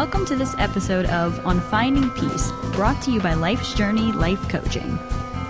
Welcome 0.00 0.24
to 0.32 0.34
this 0.34 0.56
episode 0.56 1.04
of 1.10 1.44
On 1.44 1.60
Finding 1.60 2.08
Peace, 2.12 2.50
brought 2.72 3.02
to 3.02 3.10
you 3.10 3.20
by 3.20 3.34
Life's 3.34 3.74
Journey 3.74 4.12
Life 4.12 4.48
Coaching. 4.48 4.98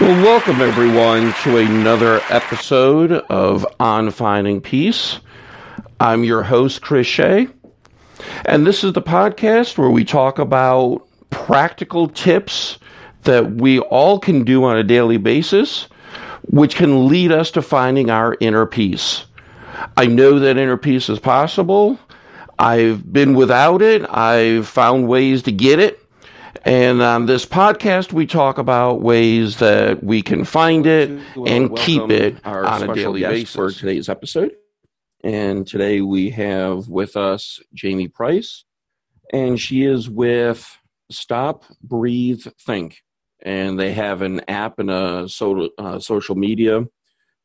Well, 0.09 0.23
welcome 0.23 0.59
everyone 0.59 1.35
to 1.43 1.57
another 1.57 2.19
episode 2.31 3.11
of 3.11 3.63
On 3.79 4.09
Finding 4.09 4.59
Peace. 4.59 5.19
I'm 5.99 6.23
your 6.23 6.41
host, 6.41 6.81
Chris 6.81 7.05
Shea, 7.05 7.47
and 8.43 8.65
this 8.65 8.83
is 8.83 8.93
the 8.93 9.03
podcast 9.03 9.77
where 9.77 9.91
we 9.91 10.03
talk 10.03 10.39
about 10.39 11.07
practical 11.29 12.07
tips 12.07 12.79
that 13.21 13.51
we 13.51 13.81
all 13.81 14.17
can 14.17 14.43
do 14.43 14.63
on 14.63 14.77
a 14.77 14.83
daily 14.83 15.17
basis, 15.17 15.83
which 16.41 16.75
can 16.75 17.07
lead 17.07 17.31
us 17.31 17.51
to 17.51 17.61
finding 17.61 18.09
our 18.09 18.35
inner 18.39 18.65
peace. 18.65 19.25
I 19.95 20.07
know 20.07 20.39
that 20.39 20.57
inner 20.57 20.77
peace 20.77 21.07
is 21.09 21.19
possible. 21.19 21.99
I've 22.57 23.13
been 23.13 23.35
without 23.35 23.83
it. 23.83 24.09
I've 24.09 24.67
found 24.67 25.07
ways 25.07 25.43
to 25.43 25.51
get 25.51 25.77
it. 25.77 26.03
And 26.65 27.01
on 27.01 27.25
this 27.25 27.45
podcast, 27.45 28.13
we 28.13 28.25
talk 28.25 28.57
about 28.57 29.01
ways 29.01 29.57
that 29.57 30.03
we 30.03 30.21
can 30.21 30.43
find 30.43 30.85
it 30.85 31.09
and 31.45 31.75
keep 31.75 32.09
it 32.09 32.43
on 32.45 32.89
a 32.89 32.93
daily 32.93 33.21
basis. 33.21 33.55
For 33.55 33.71
today's 33.71 34.09
episode, 34.09 34.51
and 35.23 35.65
today 35.65 36.01
we 36.01 36.29
have 36.31 36.87
with 36.89 37.17
us 37.17 37.59
Jamie 37.73 38.07
Price, 38.07 38.65
and 39.31 39.59
she 39.59 39.83
is 39.83 40.09
with 40.09 40.77
Stop, 41.11 41.65
Breathe, 41.83 42.45
Think, 42.65 43.03
and 43.41 43.79
they 43.79 43.93
have 43.93 44.21
an 44.21 44.41
app 44.47 44.79
and 44.79 44.91
a 44.91 45.27
so, 45.29 45.69
uh, 45.77 45.99
social 45.99 46.35
media 46.35 46.85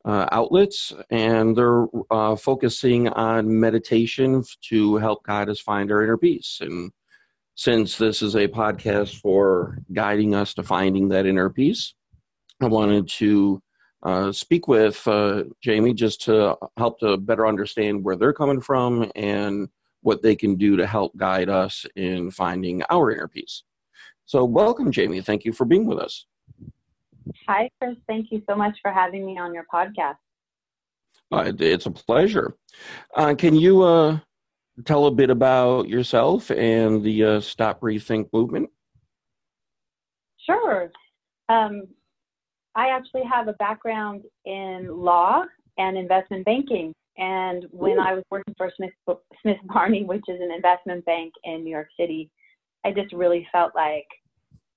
uh, 0.05 0.29
outlets, 0.33 0.92
and 1.11 1.57
they're 1.57 1.86
uh, 2.11 2.36
focusing 2.36 3.09
on 3.09 3.61
meditation 3.61 4.45
to 4.69 4.97
help 4.97 5.25
guide 5.25 5.48
us 5.48 5.61
find 5.61 5.91
our 5.91 6.03
inner 6.03 6.19
peace. 6.19 6.59
And 6.61 6.92
since 7.57 7.97
this 7.97 8.23
is 8.23 8.35
a 8.35 8.49
podcast 8.49 9.21
for 9.21 9.79
guiding 9.93 10.35
us 10.35 10.55
to 10.55 10.63
finding 10.63 11.09
that 11.09 11.27
inner 11.27 11.51
peace, 11.51 11.95
I 12.61 12.67
wanted 12.67 13.09
to 13.09 13.63
uh, 14.03 14.33
speak 14.33 14.69
with 14.69 15.07
uh, 15.07 15.45
Jamie 15.63 15.95
just 15.95 16.21
to 16.23 16.57
help 16.77 16.99
to 17.01 17.17
better 17.17 17.47
understand 17.47 18.05
where 18.05 18.17
they're 18.17 18.33
coming 18.33 18.61
from 18.61 19.11
and 19.15 19.69
what 20.03 20.23
they 20.23 20.37
can 20.37 20.57
do 20.57 20.77
to 20.77 20.87
help 20.87 21.17
guide 21.17 21.49
us 21.49 21.87
in 21.97 22.31
finding 22.31 22.83
our 22.91 23.11
inner 23.11 23.29
peace. 23.29 23.63
So, 24.27 24.45
welcome, 24.45 24.91
Jamie. 24.91 25.21
Thank 25.21 25.45
you 25.45 25.53
for 25.53 25.65
being 25.65 25.87
with 25.87 25.99
us. 25.99 26.27
Hi, 27.49 27.71
Chris. 27.81 27.97
Thank 28.07 28.31
you 28.31 28.43
so 28.49 28.57
much 28.57 28.79
for 28.83 28.91
having 28.91 29.25
me 29.25 29.39
on 29.39 29.55
your 29.55 29.65
podcast. 29.73 30.17
Uh, 31.33 31.53
it's 31.59 31.87
a 31.87 31.91
pleasure. 31.91 32.55
Uh, 33.15 33.35
can 33.35 33.55
you 33.55 33.83
uh, 33.83 34.19
tell 34.84 35.06
a 35.06 35.11
bit 35.11 35.30
about 35.30 35.89
yourself 35.89 36.50
and 36.50 37.03
the 37.03 37.25
uh, 37.25 37.41
Stop 37.41 37.80
Breathe 37.80 38.03
Think 38.03 38.33
movement? 38.33 38.70
Sure. 40.39 40.91
Um, 41.48 41.84
I 42.75 42.89
actually 42.89 43.22
have 43.25 43.48
a 43.48 43.52
background 43.55 44.22
in 44.45 44.89
law 44.91 45.45
and 45.78 45.97
investment 45.97 46.45
banking. 46.45 46.92
And 47.17 47.67
when 47.70 47.98
Ooh. 47.98 48.02
I 48.02 48.14
was 48.14 48.24
working 48.30 48.55
for 48.58 48.73
Smith, 48.77 48.90
Smith 49.42 49.58
Barney, 49.67 50.05
which 50.05 50.24
is 50.29 50.40
an 50.40 50.51
investment 50.51 51.05
bank 51.05 51.33
in 51.45 51.63
New 51.63 51.70
York 51.70 51.89
City, 51.98 52.30
I 52.84 52.90
just 52.90 53.13
really 53.13 53.46
felt 53.52 53.73
like 53.74 54.07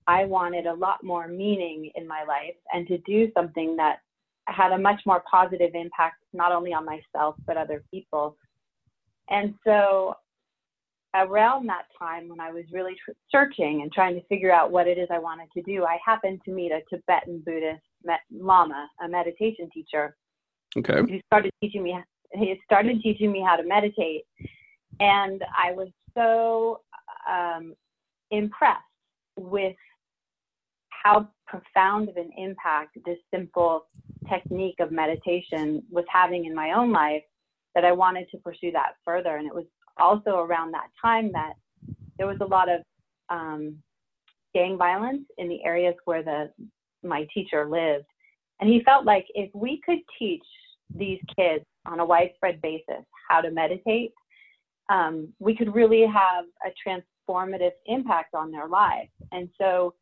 I 0.06 0.26
wanted 0.26 0.68
a 0.68 0.74
lot 0.74 1.04
more 1.04 1.28
meaning 1.28 1.92
in 1.96 2.08
my 2.08 2.24
life 2.24 2.56
and 2.74 2.88
to 2.88 2.98
do 3.00 3.30
something 3.36 3.76
that 3.78 4.00
had 4.48 4.72
a 4.72 4.78
much 4.78 5.02
more 5.06 5.24
positive 5.30 5.72
impact, 5.74 6.24
not 6.32 6.54
only 6.54 6.74
on 6.74 6.86
myself, 6.86 7.36
but 7.46 7.58
other 7.58 7.84
people. 7.92 8.38
And 9.30 9.54
so 9.66 10.16
around 11.16 11.68
that 11.68 11.86
time 11.98 12.30
when 12.30 12.40
I 12.40 12.52
was 12.52 12.66
really 12.72 12.94
tr- 13.04 13.12
searching 13.32 13.82
and 13.82 13.92
trying 13.92 14.16
to 14.16 14.26
figure 14.28 14.52
out 14.52 14.72
what 14.72 14.88
it 14.88 14.98
is 14.98 15.08
I 15.12 15.20
wanted 15.20 15.48
to 15.54 15.62
do, 15.64 15.86
I 15.86 15.98
happened 16.06 16.42
to 16.46 16.52
meet 16.52 16.72
a 16.72 16.82
Tibetan 16.90 17.44
Buddhist 17.46 17.82
Lama, 18.32 18.90
a 19.04 19.08
meditation 19.08 19.70
teacher. 19.74 20.16
Okay. 20.78 21.00
Who 21.00 21.20
started 21.28 21.52
teaching 21.62 21.84
me 21.84 21.98
he 22.34 22.60
started 22.66 23.02
teaching 23.02 23.32
me 23.32 23.42
how 23.42 23.56
to 23.56 23.64
meditate 23.64 24.24
and 25.00 25.42
I 25.58 25.72
was 25.72 25.90
so 26.14 26.82
um, 27.30 27.74
impressed 28.32 28.82
with 29.38 29.76
how 30.90 31.30
profound 31.46 32.10
of 32.10 32.18
an 32.18 32.32
impact 32.38 32.98
this 33.06 33.18
simple 33.34 33.88
technique 34.30 34.76
of 34.80 34.92
meditation 34.92 35.84
was 35.90 36.06
having 36.10 36.46
in 36.46 36.56
my 36.56 36.72
own 36.72 36.92
life 36.92 37.24
that 37.78 37.86
I 37.86 37.92
wanted 37.92 38.28
to 38.32 38.38
pursue 38.40 38.72
that 38.72 38.94
further. 39.06 39.38
And 39.38 39.46
it 39.46 39.54
was 39.54 39.66
also 40.00 40.38
around 40.38 40.72
that 40.72 40.88
time 41.00 41.32
that 41.34 41.54
there 42.18 42.26
was 42.26 42.40
a 42.42 42.46
lot 42.46 42.70
of 42.70 42.82
um, 43.30 43.78
gang 44.56 44.80
violence 44.80 45.26
in 45.38 45.48
the 45.48 45.64
areas 45.64 45.94
where 46.06 46.24
the 46.24 46.50
my 47.04 47.28
teacher 47.32 47.70
lived, 47.70 48.08
and 48.60 48.68
he 48.68 48.82
felt 48.84 49.06
like 49.06 49.28
if 49.36 49.52
we 49.54 49.80
could 49.86 50.00
teach 50.18 50.42
these 50.96 51.20
kids 51.38 51.64
on 51.86 52.00
a 52.00 52.06
widespread 52.06 52.60
basis 52.64 53.06
how 53.30 53.42
to 53.42 53.52
meditate, 53.52 54.12
um, 54.90 55.32
we 55.38 55.56
could 55.56 55.76
really 55.76 56.04
have 56.08 56.46
a 56.66 56.72
transformative 56.84 57.74
impact 57.86 58.34
on 58.34 58.50
their 58.50 58.68
lives. 58.68 59.12
And 59.32 59.50
so 59.62 59.94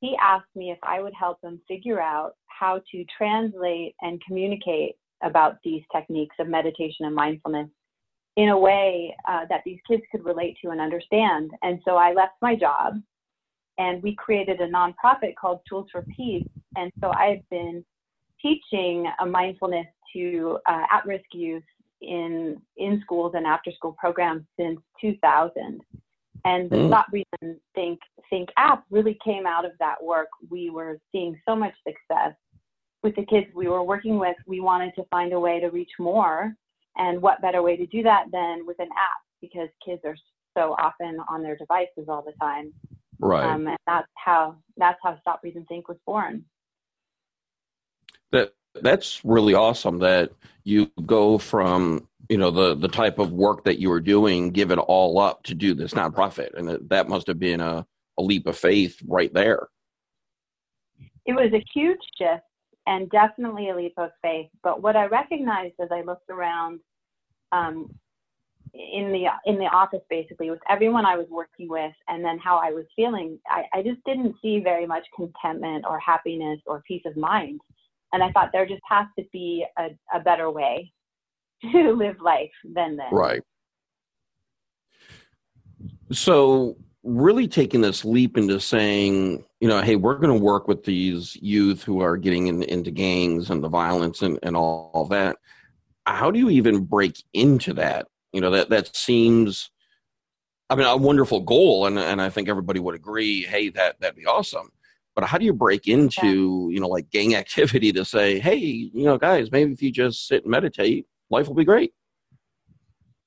he 0.00 0.16
asked 0.20 0.50
me 0.56 0.72
if 0.72 0.78
I 0.82 1.00
would 1.00 1.14
help 1.14 1.40
them 1.40 1.60
figure 1.68 2.00
out 2.00 2.32
how 2.46 2.80
to 2.90 3.04
translate 3.16 3.94
and 4.00 4.20
communicate 4.26 4.96
about 5.22 5.58
these 5.64 5.82
techniques 5.94 6.36
of 6.38 6.48
meditation 6.48 7.06
and 7.06 7.14
mindfulness 7.14 7.68
in 8.36 8.48
a 8.48 8.58
way 8.58 9.14
uh, 9.28 9.44
that 9.48 9.62
these 9.64 9.78
kids 9.86 10.02
could 10.10 10.24
relate 10.24 10.56
to 10.62 10.70
and 10.70 10.80
understand. 10.80 11.50
And 11.62 11.80
so 11.84 11.96
I 11.96 12.12
left 12.12 12.34
my 12.40 12.54
job 12.54 13.00
and 13.78 14.02
we 14.02 14.14
created 14.14 14.60
a 14.60 14.68
nonprofit 14.68 15.34
called 15.40 15.60
Tools 15.68 15.88
for 15.92 16.04
Peace. 16.16 16.46
And 16.76 16.90
so 17.00 17.10
I've 17.12 17.48
been 17.50 17.84
teaching 18.40 19.06
a 19.20 19.26
mindfulness 19.26 19.86
to 20.14 20.58
uh, 20.66 20.84
at-risk 20.92 21.24
youth 21.32 21.62
in 22.00 22.60
in 22.76 23.00
schools 23.00 23.32
and 23.36 23.46
after 23.46 23.70
school 23.72 23.96
programs 23.98 24.42
since 24.58 24.80
2000. 25.00 25.80
And 26.44 26.68
the 26.68 26.76
mm. 26.76 26.88
Stop 26.88 27.10
Breathe 27.10 27.26
Think 27.74 28.00
Think 28.28 28.48
app 28.56 28.84
really 28.90 29.16
came 29.24 29.46
out 29.46 29.64
of 29.64 29.72
that 29.78 30.02
work. 30.02 30.28
We 30.50 30.70
were 30.70 30.98
seeing 31.12 31.40
so 31.48 31.54
much 31.54 31.74
success 31.86 32.34
with 33.02 33.16
the 33.16 33.24
kids 33.26 33.46
we 33.54 33.68
were 33.68 33.82
working 33.82 34.18
with, 34.18 34.36
we 34.46 34.60
wanted 34.60 34.94
to 34.94 35.04
find 35.10 35.32
a 35.32 35.40
way 35.40 35.60
to 35.60 35.68
reach 35.68 35.90
more. 35.98 36.54
And 36.96 37.20
what 37.20 37.40
better 37.42 37.62
way 37.62 37.76
to 37.76 37.86
do 37.86 38.02
that 38.02 38.26
than 38.32 38.66
with 38.66 38.78
an 38.78 38.88
app? 38.88 39.22
Because 39.40 39.68
kids 39.84 40.02
are 40.04 40.16
so 40.56 40.76
often 40.78 41.18
on 41.28 41.42
their 41.42 41.56
devices 41.56 42.08
all 42.08 42.22
the 42.22 42.32
time. 42.40 42.72
Right. 43.18 43.44
Um, 43.44 43.66
and 43.66 43.78
that's 43.86 44.08
how 44.14 44.56
that's 44.76 44.98
how 45.02 45.18
Stop 45.20 45.42
Breathe 45.42 45.56
and 45.56 45.66
Think 45.68 45.88
was 45.88 45.98
born. 46.06 46.44
That 48.30 48.52
that's 48.80 49.24
really 49.24 49.54
awesome 49.54 49.98
that 50.00 50.32
you 50.64 50.90
go 51.06 51.38
from 51.38 52.08
you 52.28 52.36
know 52.36 52.50
the 52.50 52.74
the 52.74 52.88
type 52.88 53.18
of 53.18 53.32
work 53.32 53.64
that 53.64 53.78
you 53.78 53.90
were 53.90 54.00
doing, 54.00 54.50
give 54.50 54.70
it 54.70 54.78
all 54.78 55.18
up 55.18 55.42
to 55.44 55.54
do 55.54 55.74
this 55.74 55.94
nonprofit, 55.94 56.54
and 56.54 56.68
that, 56.68 56.88
that 56.88 57.08
must 57.08 57.26
have 57.26 57.38
been 57.38 57.60
a, 57.60 57.86
a 58.18 58.22
leap 58.22 58.46
of 58.46 58.56
faith 58.56 59.00
right 59.06 59.32
there. 59.32 59.68
It 61.24 61.34
was 61.34 61.52
a 61.52 61.64
huge 61.72 62.00
shift 62.18 62.42
and 62.86 63.10
definitely 63.10 63.70
a 63.70 63.76
leap 63.76 63.94
of 63.96 64.10
faith. 64.22 64.48
But 64.62 64.82
what 64.82 64.96
I 64.96 65.06
recognized 65.06 65.74
as 65.80 65.88
I 65.92 66.02
looked 66.02 66.30
around 66.30 66.80
um, 67.52 67.94
in 68.74 69.12
the 69.12 69.26
in 69.50 69.58
the 69.58 69.66
office, 69.66 70.00
basically, 70.08 70.50
with 70.50 70.60
everyone 70.68 71.04
I 71.04 71.16
was 71.16 71.26
working 71.30 71.68
with, 71.68 71.92
and 72.08 72.24
then 72.24 72.38
how 72.38 72.56
I 72.56 72.70
was 72.70 72.86
feeling, 72.96 73.38
I, 73.46 73.64
I 73.72 73.82
just 73.82 74.02
didn't 74.04 74.34
see 74.40 74.60
very 74.60 74.86
much 74.86 75.06
contentment 75.14 75.84
or 75.88 75.98
happiness 76.00 76.60
or 76.66 76.82
peace 76.86 77.02
of 77.04 77.16
mind. 77.16 77.60
And 78.12 78.22
I 78.22 78.30
thought 78.32 78.50
there 78.52 78.66
just 78.66 78.82
has 78.88 79.06
to 79.18 79.24
be 79.32 79.64
a, 79.78 79.88
a 80.14 80.20
better 80.20 80.50
way 80.50 80.92
to 81.72 81.92
live 81.92 82.20
life 82.20 82.50
than 82.64 82.96
this. 82.96 83.06
Right. 83.12 83.42
So 86.10 86.76
really 87.04 87.48
taking 87.48 87.80
this 87.80 88.04
leap 88.04 88.36
into 88.36 88.60
saying, 88.60 89.44
you 89.60 89.68
know, 89.68 89.82
hey, 89.82 89.96
we're 89.96 90.14
going 90.14 90.36
to 90.36 90.44
work 90.44 90.68
with 90.68 90.84
these 90.84 91.36
youth 91.42 91.82
who 91.82 92.00
are 92.00 92.16
getting 92.16 92.46
in, 92.46 92.62
into 92.62 92.90
gangs 92.90 93.50
and 93.50 93.62
the 93.62 93.68
violence 93.68 94.22
and, 94.22 94.38
and 94.42 94.56
all, 94.56 94.90
all 94.94 95.06
that. 95.06 95.36
How 96.06 96.30
do 96.30 96.38
you 96.38 96.48
even 96.50 96.84
break 96.84 97.22
into 97.32 97.72
that? 97.74 98.06
You 98.32 98.40
know, 98.40 98.50
that, 98.50 98.70
that 98.70 98.94
seems, 98.94 99.70
I 100.70 100.76
mean, 100.76 100.86
a 100.86 100.96
wonderful 100.96 101.40
goal. 101.40 101.86
And, 101.86 101.98
and 101.98 102.22
I 102.22 102.30
think 102.30 102.48
everybody 102.48 102.78
would 102.80 102.94
agree, 102.94 103.42
hey, 103.42 103.68
that, 103.70 104.00
that'd 104.00 104.16
be 104.16 104.26
awesome. 104.26 104.70
but 105.14 105.24
how 105.24 105.38
do 105.38 105.44
you 105.44 105.52
break 105.52 105.88
into 105.88 106.68
you 106.72 106.80
know 106.80 106.88
like 106.88 107.10
gang 107.10 107.34
activity 107.42 107.92
to 107.92 108.04
say 108.04 108.38
hey 108.38 108.56
you 108.56 109.04
know 109.04 109.18
guys 109.18 109.50
maybe 109.50 109.72
if 109.72 109.82
you 109.82 109.90
just 109.90 110.26
sit 110.26 110.42
and 110.42 110.50
meditate 110.50 111.06
life 111.30 111.46
will 111.48 111.54
be 111.54 111.64
great 111.64 111.92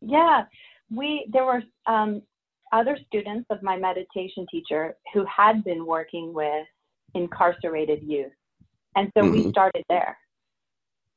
yeah 0.02 0.44
we 0.90 1.28
there 1.32 1.46
were 1.46 1.64
um, 1.88 2.22
other 2.76 2.98
students 3.08 3.46
of 3.50 3.62
my 3.64 3.78
meditation 3.78 4.46
teacher 4.52 4.96
who 5.14 5.26
had 5.26 5.64
been 5.64 5.86
working 5.86 6.34
with 6.34 6.66
incarcerated 7.14 8.02
youth 8.04 8.32
and 8.96 9.12
so 9.18 9.24
mm-hmm. 9.24 9.46
we 9.46 9.50
started 9.50 9.84
there 9.90 10.18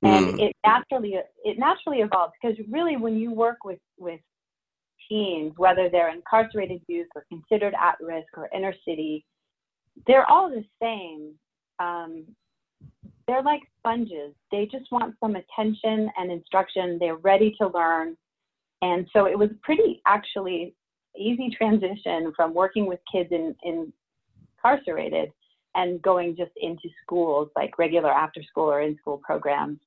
and 0.03 0.27
mm. 0.27 0.41
it 0.41 0.57
naturally 0.65 1.17
it 1.45 1.59
naturally 1.59 1.99
evolved 1.99 2.33
because 2.41 2.57
really 2.71 2.97
when 2.97 3.17
you 3.17 3.33
work 3.33 3.65
with 3.65 3.81
with 3.99 4.21
teens 5.09 5.53
whether 5.57 5.89
they're 5.89 6.15
incarcerated 6.15 6.81
youth 6.87 7.09
or 7.17 7.25
considered 7.29 7.75
at 7.81 7.97
risk 8.01 8.29
or 8.37 8.49
inner 8.55 8.75
city 8.85 9.25
they're 10.07 10.31
all 10.31 10.51
the 10.51 10.65
same. 10.81 11.35
Um, 11.79 12.25
they're 13.27 13.43
like 13.43 13.61
sponges. 13.79 14.35
They 14.51 14.69
just 14.71 14.91
want 14.91 15.15
some 15.21 15.37
attention 15.37 16.11
and 16.17 16.31
instruction. 16.31 16.99
They're 16.99 17.17
ready 17.17 17.55
to 17.61 17.69
learn. 17.69 18.17
And 18.81 19.09
so 19.13 19.27
it 19.27 19.39
was 19.39 19.51
pretty 19.63 20.01
actually 20.07 20.75
easy 21.19 21.51
transition 21.51 22.33
from 22.37 22.55
working 22.55 22.87
with 22.87 23.01
kids 23.13 23.31
in, 23.33 23.55
in 23.65 23.93
incarcerated 24.59 25.31
and 25.75 26.01
going 26.03 26.37
just 26.37 26.53
into 26.61 26.89
schools 27.03 27.49
like 27.57 27.79
regular 27.79 28.11
after 28.11 28.43
school 28.43 28.71
or 28.71 28.81
in 28.81 28.97
school 28.99 29.21
programs. 29.23 29.79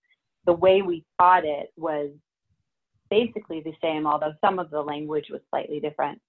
The 0.45 0.53
way 0.53 0.81
we 0.81 1.03
taught 1.19 1.45
it 1.45 1.71
was 1.77 2.09
basically 3.09 3.61
the 3.61 3.73
same, 3.81 4.07
although 4.07 4.33
some 4.41 4.59
of 4.59 4.69
the 4.69 4.81
language 4.81 5.27
was 5.29 5.41
slightly 5.49 5.79
different. 5.79 6.19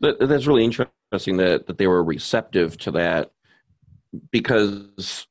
That, 0.00 0.18
that's 0.20 0.46
really 0.46 0.64
interesting 0.64 1.36
that 1.38 1.66
that 1.66 1.78
they 1.78 1.86
were 1.86 2.02
receptive 2.02 2.76
to 2.78 2.90
that 2.92 3.30
because 4.30 5.26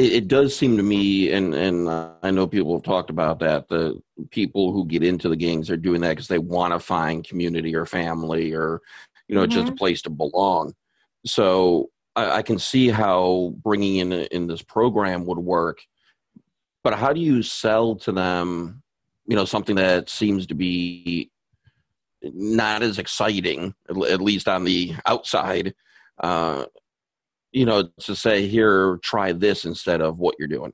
it, 0.00 0.12
it 0.12 0.28
does 0.28 0.56
seem 0.56 0.76
to 0.76 0.82
me, 0.82 1.30
and 1.30 1.54
and 1.54 1.88
uh, 1.88 2.12
I 2.22 2.30
know 2.30 2.46
people 2.46 2.74
have 2.74 2.82
talked 2.82 3.10
about 3.10 3.38
that. 3.40 3.68
The 3.68 4.00
people 4.30 4.72
who 4.72 4.86
get 4.86 5.02
into 5.02 5.28
the 5.28 5.36
gangs 5.36 5.70
are 5.70 5.76
doing 5.76 6.00
that 6.00 6.10
because 6.10 6.28
they 6.28 6.38
want 6.38 6.72
to 6.72 6.78
find 6.78 7.26
community 7.26 7.74
or 7.74 7.86
family 7.86 8.52
or 8.52 8.80
you 9.28 9.34
know 9.34 9.42
mm-hmm. 9.42 9.52
just 9.52 9.68
a 9.68 9.70
mm-hmm. 9.70 9.76
place 9.76 10.02
to 10.02 10.10
belong. 10.10 10.74
So 11.26 11.90
I, 12.16 12.38
I 12.38 12.42
can 12.42 12.58
see 12.58 12.88
how 12.88 13.54
bringing 13.62 13.96
in 13.96 14.12
in 14.12 14.46
this 14.46 14.62
program 14.62 15.26
would 15.26 15.38
work. 15.38 15.80
But 16.82 16.94
how 16.94 17.12
do 17.12 17.20
you 17.20 17.42
sell 17.42 17.94
to 17.96 18.12
them, 18.12 18.82
you 19.26 19.36
know, 19.36 19.44
something 19.44 19.76
that 19.76 20.08
seems 20.08 20.46
to 20.46 20.54
be 20.54 21.30
not 22.22 22.82
as 22.82 22.98
exciting, 22.98 23.74
at 23.88 24.20
least 24.20 24.48
on 24.48 24.64
the 24.64 24.94
outside. 25.06 25.74
Uh, 26.18 26.64
you 27.52 27.64
know, 27.64 27.88
to 28.00 28.14
say 28.14 28.46
here, 28.46 28.98
try 29.02 29.32
this 29.32 29.64
instead 29.64 30.00
of 30.00 30.18
what 30.18 30.36
you're 30.38 30.48
doing. 30.48 30.72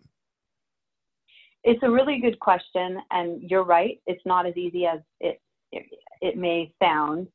It's 1.64 1.82
a 1.82 1.90
really 1.90 2.20
good 2.20 2.38
question, 2.38 2.99
and 3.11 3.43
you're 3.43 3.64
right. 3.64 4.00
It's 4.06 4.25
not 4.25 4.46
as 4.46 4.56
easy 4.56 4.87
as 4.87 5.00
it 5.20 5.40
it, 5.73 5.84
it 6.20 6.37
may 6.37 6.73
sound. 6.82 7.26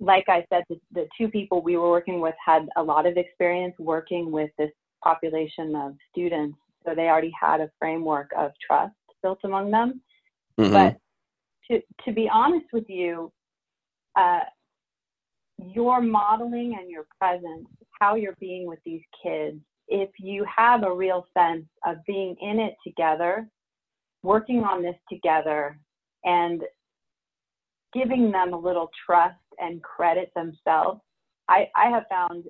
Like 0.00 0.28
I 0.28 0.44
said, 0.52 0.64
the, 0.68 0.78
the 0.92 1.08
two 1.16 1.28
people 1.28 1.62
we 1.62 1.76
were 1.76 1.90
working 1.90 2.20
with 2.20 2.34
had 2.44 2.68
a 2.76 2.82
lot 2.82 3.06
of 3.06 3.16
experience 3.16 3.74
working 3.78 4.30
with 4.30 4.50
this 4.58 4.70
population 5.02 5.74
of 5.74 5.96
students, 6.10 6.58
so 6.84 6.94
they 6.94 7.08
already 7.08 7.32
had 7.40 7.60
a 7.60 7.70
framework 7.78 8.30
of 8.36 8.52
trust 8.64 8.94
built 9.22 9.40
among 9.44 9.70
them. 9.70 10.00
Mm-hmm. 10.60 10.72
But 10.72 10.96
to 11.70 11.80
to 12.04 12.12
be 12.12 12.28
honest 12.28 12.66
with 12.72 12.88
you, 12.88 13.32
uh, 14.16 14.40
your 15.58 16.00
modeling 16.00 16.76
and 16.78 16.90
your 16.90 17.06
presence, 17.18 17.66
how 18.00 18.14
you're 18.14 18.36
being 18.40 18.66
with 18.66 18.78
these 18.84 19.02
kids, 19.22 19.58
if 19.88 20.10
you 20.18 20.44
have 20.54 20.84
a 20.84 20.92
real 20.92 21.26
sense 21.36 21.66
of 21.86 21.96
being 22.06 22.36
in 22.40 22.60
it 22.60 22.74
together, 22.86 23.48
working 24.22 24.64
on 24.64 24.82
this 24.82 24.96
together, 25.10 25.78
and 26.24 26.62
giving 27.92 28.30
them 28.30 28.52
a 28.52 28.58
little 28.58 28.90
trust 29.06 29.36
and 29.58 29.82
credit 29.82 30.30
themselves, 30.36 31.00
I, 31.48 31.68
I 31.74 31.88
have 31.90 32.04
found 32.10 32.44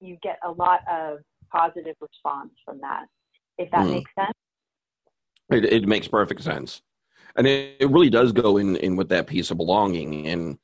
you 0.00 0.16
get 0.22 0.38
a 0.46 0.50
lot 0.50 0.80
of 0.90 1.18
positive 1.52 1.96
response 2.00 2.52
from 2.64 2.80
that. 2.80 3.06
If 3.58 3.70
that 3.70 3.86
mm. 3.86 3.92
makes 3.92 4.10
sense. 4.18 4.32
It, 5.50 5.64
it 5.64 5.88
makes 5.88 6.08
perfect 6.08 6.42
sense 6.42 6.82
and 7.36 7.46
it, 7.46 7.76
it 7.80 7.90
really 7.90 8.10
does 8.10 8.32
go 8.32 8.56
in 8.56 8.76
in 8.76 8.96
with 8.96 9.08
that 9.10 9.26
piece 9.26 9.50
of 9.50 9.58
belonging 9.58 10.26
and 10.26 10.58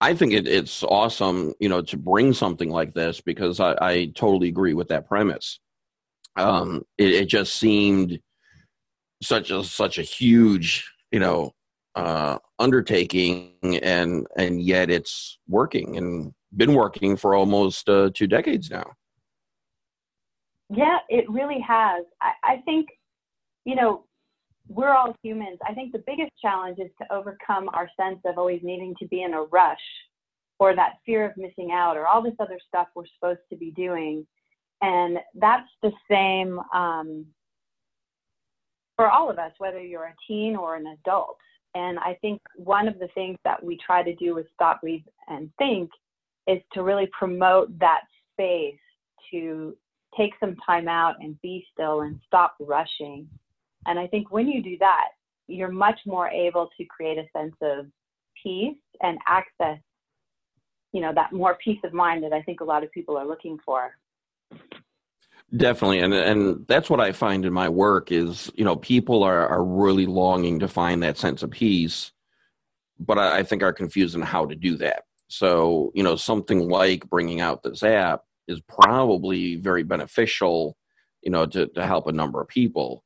I 0.00 0.14
think 0.14 0.32
it, 0.32 0.46
it's 0.46 0.84
awesome, 0.84 1.54
you 1.58 1.68
know, 1.68 1.82
to 1.82 1.96
bring 1.96 2.32
something 2.32 2.70
like 2.70 2.94
this 2.94 3.20
because 3.20 3.58
I, 3.58 3.76
I 3.80 4.12
totally 4.14 4.48
agree 4.48 4.74
with 4.74 4.88
that 4.88 5.08
premise. 5.08 5.58
Um, 6.36 6.84
it, 6.96 7.12
it, 7.12 7.26
just 7.26 7.56
seemed 7.56 8.20
such 9.20 9.50
a 9.50 9.64
such 9.64 9.98
a 9.98 10.02
huge, 10.02 10.88
you 11.10 11.18
know, 11.18 11.52
uh, 11.96 12.38
undertaking, 12.60 13.54
and 13.82 14.24
and 14.36 14.62
yet 14.62 14.88
it's 14.88 15.38
working 15.48 15.96
and 15.96 16.32
been 16.56 16.74
working 16.74 17.16
for 17.16 17.34
almost 17.34 17.88
uh, 17.88 18.10
two 18.14 18.28
decades 18.28 18.70
now. 18.70 18.92
Yeah, 20.70 20.98
it 21.08 21.28
really 21.28 21.60
has. 21.60 22.04
I, 22.20 22.32
I 22.44 22.56
think, 22.64 22.88
you 23.64 23.74
know, 23.74 24.04
we're 24.68 24.94
all 24.94 25.16
humans. 25.22 25.58
I 25.66 25.74
think 25.74 25.92
the 25.92 26.02
biggest 26.06 26.32
challenge 26.40 26.78
is 26.78 26.90
to 27.00 27.12
overcome 27.12 27.68
our 27.72 27.88
sense 27.98 28.20
of 28.24 28.38
always 28.38 28.60
needing 28.62 28.94
to 29.00 29.08
be 29.08 29.22
in 29.22 29.34
a 29.34 29.42
rush 29.42 29.78
or 30.58 30.74
that 30.74 30.94
fear 31.06 31.24
of 31.24 31.36
missing 31.36 31.70
out 31.72 31.96
or 31.96 32.06
all 32.06 32.22
this 32.22 32.34
other 32.38 32.58
stuff 32.66 32.88
we're 32.94 33.04
supposed 33.18 33.40
to 33.50 33.56
be 33.56 33.70
doing. 33.70 34.26
And 34.82 35.18
that's 35.34 35.68
the 35.82 35.92
same 36.10 36.60
um, 36.74 37.26
for 38.96 39.10
all 39.10 39.30
of 39.30 39.38
us, 39.38 39.52
whether 39.58 39.80
you're 39.80 40.04
a 40.04 40.14
teen 40.26 40.56
or 40.56 40.76
an 40.76 40.86
adult. 40.86 41.38
And 41.74 41.98
I 41.98 42.18
think 42.20 42.40
one 42.56 42.88
of 42.88 42.98
the 42.98 43.08
things 43.14 43.38
that 43.44 43.62
we 43.62 43.78
try 43.84 44.02
to 44.02 44.14
do 44.16 44.34
with 44.34 44.46
Stop, 44.54 44.80
Breathe, 44.80 45.02
and 45.28 45.50
Think 45.58 45.90
is 46.46 46.60
to 46.72 46.82
really 46.82 47.08
promote 47.18 47.76
that 47.78 48.00
space 48.32 48.78
to 49.30 49.76
take 50.16 50.32
some 50.40 50.56
time 50.64 50.88
out 50.88 51.16
and 51.20 51.40
be 51.42 51.64
still 51.72 52.00
and 52.00 52.18
stop 52.26 52.54
rushing 52.58 53.28
and 53.88 53.98
I 53.98 54.06
think 54.06 54.30
when 54.30 54.46
you 54.46 54.62
do 54.62 54.76
that, 54.78 55.08
you're 55.46 55.72
much 55.72 55.98
more 56.06 56.28
able 56.28 56.68
to 56.76 56.84
create 56.84 57.16
a 57.16 57.24
sense 57.36 57.56
of 57.62 57.86
peace 58.42 58.76
and 59.02 59.18
access, 59.26 59.78
you 60.92 61.00
know, 61.00 61.12
that 61.14 61.32
more 61.32 61.56
peace 61.64 61.80
of 61.84 61.94
mind 61.94 62.22
that 62.22 62.34
I 62.34 62.42
think 62.42 62.60
a 62.60 62.64
lot 62.64 62.84
of 62.84 62.92
people 62.92 63.16
are 63.16 63.26
looking 63.26 63.58
for. 63.64 63.92
Definitely, 65.56 66.00
and 66.00 66.12
and 66.12 66.66
that's 66.68 66.90
what 66.90 67.00
I 67.00 67.12
find 67.12 67.46
in 67.46 67.54
my 67.54 67.70
work 67.70 68.12
is 68.12 68.52
you 68.54 68.66
know 68.66 68.76
people 68.76 69.22
are 69.22 69.48
are 69.48 69.64
really 69.64 70.04
longing 70.04 70.58
to 70.58 70.68
find 70.68 71.02
that 71.02 71.16
sense 71.16 71.42
of 71.42 71.50
peace, 71.50 72.12
but 73.00 73.18
I, 73.18 73.38
I 73.38 73.42
think 73.42 73.62
are 73.62 73.72
confused 73.72 74.14
on 74.14 74.20
how 74.20 74.44
to 74.44 74.54
do 74.54 74.76
that. 74.76 75.04
So 75.28 75.90
you 75.94 76.02
know 76.02 76.16
something 76.16 76.68
like 76.68 77.08
bringing 77.08 77.40
out 77.40 77.62
this 77.62 77.82
app 77.82 78.24
is 78.46 78.60
probably 78.60 79.56
very 79.56 79.84
beneficial, 79.84 80.76
you 81.22 81.30
know, 81.30 81.46
to 81.46 81.66
to 81.68 81.86
help 81.86 82.08
a 82.08 82.12
number 82.12 82.42
of 82.42 82.48
people 82.48 83.02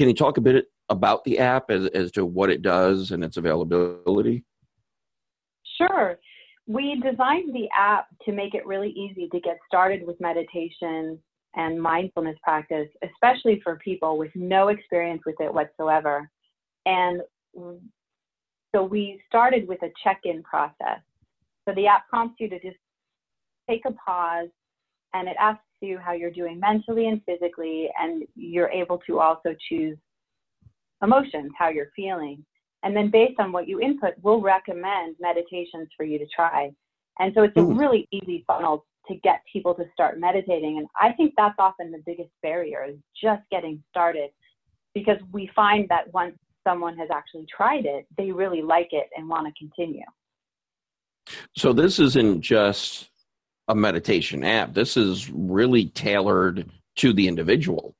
can 0.00 0.08
you 0.08 0.14
talk 0.14 0.38
a 0.38 0.40
bit 0.40 0.64
about 0.88 1.22
the 1.24 1.38
app 1.38 1.70
as, 1.70 1.86
as 1.88 2.10
to 2.10 2.24
what 2.24 2.48
it 2.48 2.62
does 2.62 3.10
and 3.10 3.22
its 3.22 3.36
availability? 3.36 4.42
Sure. 5.76 6.18
We 6.66 6.98
designed 7.02 7.54
the 7.54 7.68
app 7.76 8.06
to 8.24 8.32
make 8.32 8.54
it 8.54 8.64
really 8.66 8.92
easy 8.92 9.28
to 9.28 9.40
get 9.40 9.58
started 9.66 10.06
with 10.06 10.18
meditation 10.18 11.18
and 11.54 11.78
mindfulness 11.78 12.38
practice, 12.42 12.88
especially 13.02 13.60
for 13.62 13.76
people 13.76 14.16
with 14.16 14.30
no 14.34 14.68
experience 14.68 15.20
with 15.26 15.34
it 15.38 15.52
whatsoever. 15.52 16.30
And 16.86 17.20
so 17.54 18.82
we 18.82 19.20
started 19.28 19.68
with 19.68 19.82
a 19.82 19.90
check 20.02 20.20
in 20.24 20.42
process. 20.42 21.00
So 21.68 21.74
the 21.74 21.88
app 21.88 22.08
prompts 22.08 22.36
you 22.40 22.48
to 22.48 22.58
just 22.60 22.78
take 23.68 23.82
a 23.86 23.92
pause 23.92 24.48
and 25.12 25.28
it 25.28 25.36
asks 25.38 25.60
you 25.80 25.98
how 25.98 26.12
you're 26.12 26.30
doing 26.30 26.60
mentally 26.60 27.08
and 27.08 27.22
physically, 27.24 27.88
and 28.00 28.24
you're 28.34 28.70
able 28.70 28.98
to 29.06 29.20
also 29.20 29.54
choose 29.68 29.96
emotions, 31.02 31.52
how 31.58 31.68
you're 31.68 31.90
feeling. 31.96 32.44
And 32.82 32.96
then 32.96 33.10
based 33.10 33.38
on 33.38 33.52
what 33.52 33.68
you 33.68 33.80
input, 33.80 34.14
we'll 34.22 34.40
recommend 34.40 35.16
meditations 35.20 35.88
for 35.96 36.04
you 36.04 36.18
to 36.18 36.26
try. 36.34 36.70
And 37.18 37.32
so 37.34 37.42
it's 37.42 37.56
a 37.56 37.62
hmm. 37.62 37.76
really 37.76 38.08
easy 38.10 38.44
funnel 38.46 38.86
to 39.08 39.14
get 39.16 39.42
people 39.50 39.74
to 39.74 39.84
start 39.92 40.18
meditating. 40.18 40.78
And 40.78 40.86
I 40.98 41.12
think 41.12 41.34
that's 41.36 41.56
often 41.58 41.90
the 41.90 42.02
biggest 42.06 42.30
barrier 42.42 42.86
is 42.88 42.96
just 43.20 43.42
getting 43.50 43.82
started 43.90 44.30
because 44.94 45.18
we 45.32 45.50
find 45.54 45.88
that 45.88 46.12
once 46.12 46.36
someone 46.66 46.96
has 46.96 47.08
actually 47.12 47.46
tried 47.54 47.86
it, 47.86 48.06
they 48.16 48.30
really 48.30 48.62
like 48.62 48.88
it 48.92 49.08
and 49.16 49.28
want 49.28 49.46
to 49.46 49.52
continue. 49.58 50.04
So 51.56 51.72
this 51.72 51.98
isn't 51.98 52.40
just 52.40 53.09
a 53.70 53.74
meditation 53.74 54.42
app. 54.42 54.74
This 54.74 54.96
is 54.96 55.30
really 55.30 55.86
tailored 55.90 56.68
to 56.96 57.12
the 57.12 57.28
individual. 57.28 57.94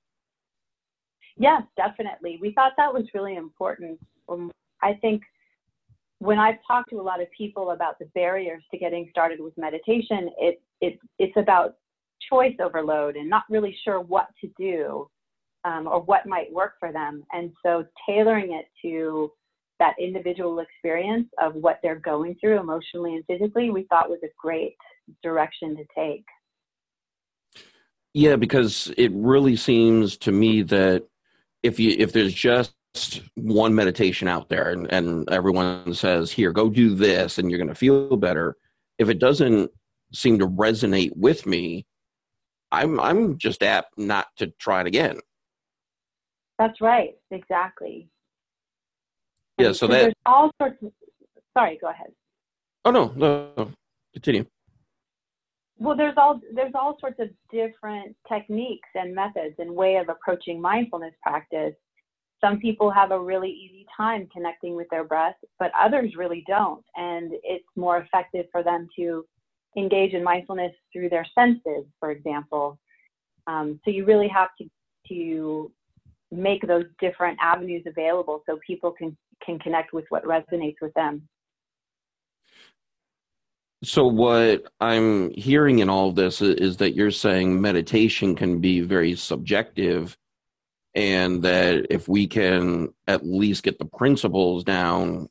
Yes, 1.36 1.62
definitely. 1.76 2.38
We 2.40 2.52
thought 2.52 2.72
that 2.76 2.92
was 2.92 3.04
really 3.14 3.36
important. 3.36 3.98
Um, 4.28 4.50
I 4.82 4.94
think 4.94 5.22
when 6.18 6.38
I've 6.38 6.58
talked 6.66 6.90
to 6.90 7.00
a 7.00 7.02
lot 7.02 7.22
of 7.22 7.28
people 7.30 7.70
about 7.70 7.98
the 7.98 8.06
barriers 8.14 8.62
to 8.72 8.78
getting 8.78 9.08
started 9.10 9.40
with 9.40 9.56
meditation, 9.56 10.30
it, 10.38 10.60
it 10.80 10.98
it's 11.18 11.36
about 11.36 11.76
choice 12.28 12.56
overload 12.60 13.16
and 13.16 13.30
not 13.30 13.44
really 13.48 13.74
sure 13.84 14.00
what 14.00 14.26
to 14.40 14.50
do 14.58 15.08
um, 15.64 15.86
or 15.86 16.00
what 16.02 16.26
might 16.26 16.52
work 16.52 16.74
for 16.80 16.92
them. 16.92 17.22
And 17.32 17.52
so 17.64 17.86
tailoring 18.06 18.52
it 18.52 18.66
to 18.82 19.32
that 19.78 19.94
individual 19.98 20.58
experience 20.58 21.28
of 21.42 21.54
what 21.54 21.78
they're 21.82 21.94
going 21.98 22.36
through 22.40 22.58
emotionally 22.58 23.14
and 23.14 23.24
physically, 23.26 23.70
we 23.70 23.84
thought 23.84 24.10
was 24.10 24.20
a 24.24 24.28
great 24.36 24.76
direction 25.22 25.76
to 25.76 25.84
take. 25.96 26.24
Yeah, 28.12 28.36
because 28.36 28.92
it 28.96 29.12
really 29.14 29.56
seems 29.56 30.16
to 30.18 30.32
me 30.32 30.62
that 30.62 31.04
if 31.62 31.78
you 31.78 31.94
if 31.98 32.12
there's 32.12 32.34
just 32.34 32.74
one 33.36 33.74
meditation 33.74 34.26
out 34.26 34.48
there 34.48 34.70
and, 34.70 34.92
and 34.92 35.30
everyone 35.30 35.94
says, 35.94 36.32
here, 36.32 36.52
go 36.52 36.68
do 36.68 36.94
this 36.94 37.38
and 37.38 37.48
you're 37.48 37.58
going 37.58 37.68
to 37.68 37.74
feel 37.74 38.16
better. 38.16 38.56
If 38.98 39.08
it 39.08 39.20
doesn't 39.20 39.70
seem 40.12 40.40
to 40.40 40.48
resonate 40.48 41.16
with 41.16 41.46
me, 41.46 41.86
I'm, 42.72 42.98
I'm 42.98 43.38
just 43.38 43.62
apt 43.62 43.96
not 43.96 44.26
to 44.38 44.48
try 44.58 44.80
it 44.80 44.88
again. 44.88 45.20
That's 46.58 46.80
right. 46.80 47.14
Exactly. 47.30 48.08
Yeah. 49.56 49.72
So 49.72 49.86
that 49.86 50.02
there's 50.02 50.14
all 50.26 50.50
sorts 50.60 50.82
of, 50.82 50.92
sorry, 51.56 51.78
go 51.80 51.88
ahead. 51.90 52.10
Oh 52.84 52.90
no, 52.90 53.12
no, 53.14 53.70
continue. 54.12 54.46
Well, 55.80 55.96
there's 55.96 56.14
all 56.16 56.40
there's 56.54 56.74
all 56.74 56.96
sorts 57.00 57.18
of 57.18 57.30
different 57.50 58.14
techniques 58.28 58.88
and 58.94 59.14
methods 59.14 59.56
and 59.58 59.74
way 59.74 59.96
of 59.96 60.08
approaching 60.08 60.60
mindfulness 60.60 61.14
practice 61.22 61.74
some 62.40 62.58
people 62.58 62.90
have 62.90 63.10
a 63.10 63.20
really 63.20 63.50
easy 63.50 63.86
time 63.94 64.28
connecting 64.32 64.74
with 64.74 64.88
their 64.90 65.04
breath, 65.04 65.36
but 65.58 65.70
others 65.78 66.14
really 66.16 66.44
don't. 66.46 66.84
And 66.96 67.32
it's 67.42 67.64
more 67.76 67.98
effective 67.98 68.46
for 68.50 68.62
them 68.62 68.88
to 68.96 69.24
engage 69.76 70.14
in 70.14 70.24
mindfulness 70.24 70.72
through 70.92 71.10
their 71.10 71.26
senses, 71.34 71.84
for 71.98 72.10
example. 72.10 72.78
Um, 73.46 73.78
so 73.84 73.90
you 73.90 74.04
really 74.04 74.28
have 74.28 74.48
to, 74.58 74.68
to 75.08 75.70
make 76.32 76.66
those 76.66 76.86
different 76.98 77.38
avenues 77.42 77.84
available 77.86 78.42
so 78.46 78.58
people 78.66 78.92
can, 78.92 79.16
can 79.44 79.58
connect 79.58 79.92
with 79.92 80.06
what 80.08 80.24
resonates 80.24 80.76
with 80.80 80.94
them. 80.94 81.28
So, 83.82 84.06
what 84.06 84.64
I'm 84.80 85.30
hearing 85.30 85.78
in 85.78 85.88
all 85.88 86.10
of 86.10 86.14
this 86.14 86.42
is 86.42 86.76
that 86.78 86.94
you're 86.94 87.10
saying 87.10 87.60
meditation 87.60 88.34
can 88.36 88.60
be 88.60 88.80
very 88.80 89.14
subjective 89.16 90.18
and 90.94 91.42
that 91.42 91.86
if 91.88 92.08
we 92.08 92.26
can 92.26 92.92
at 93.06 93.24
least 93.24 93.62
get 93.62 93.78
the 93.78 93.84
principles 93.84 94.64
down, 94.64 95.28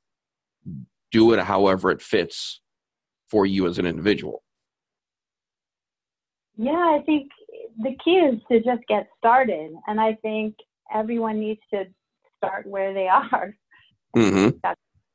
do 1.12 1.34
it 1.34 1.39
however 1.39 1.91
it 1.91 2.01
fits 2.01 2.62
for 3.29 3.46
you 3.46 3.68
as 3.68 3.77
an 3.77 3.86
individual. 3.86 4.44
Yeah, 6.58 6.72
I 6.72 7.03
think 7.06 7.29
the 7.77 7.96
key 8.03 8.15
is 8.15 8.39
to 8.51 8.60
just 8.62 8.86
get 8.88 9.08
started, 9.18 9.72
and 9.88 10.00
I 10.00 10.15
think 10.15 10.56
everyone 10.94 11.39
needs 11.39 11.62
to 11.74 11.86
start 12.38 12.65
where 12.65 12.94
they 12.94 13.08
are. 13.08 13.56
Mm-hmm. 14.15 14.58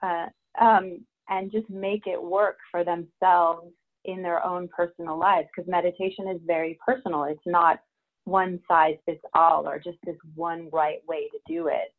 Uh, 0.03 0.27
um, 0.61 1.05
and 1.29 1.51
just 1.51 1.69
make 1.71 2.07
it 2.07 2.23
work 2.23 2.59
for 2.71 2.85
themselves 2.85 3.73
in 4.05 4.23
their 4.23 4.45
own 4.45 4.69
personal 4.69 5.19
lives 5.19 5.49
because 5.55 5.69
meditation 5.69 6.29
is 6.29 6.41
very 6.47 6.79
personal. 6.87 7.25
It's 7.25 7.41
not 7.47 7.81
one 8.25 8.61
size 8.69 8.97
fits 9.07 9.23
all 9.35 9.67
or 9.67 9.79
just 9.79 9.99
this 10.05 10.17
one 10.35 10.69
right 10.73 10.99
way 11.09 11.29
to 11.29 11.39
do 11.47 11.69
it. 11.69 11.93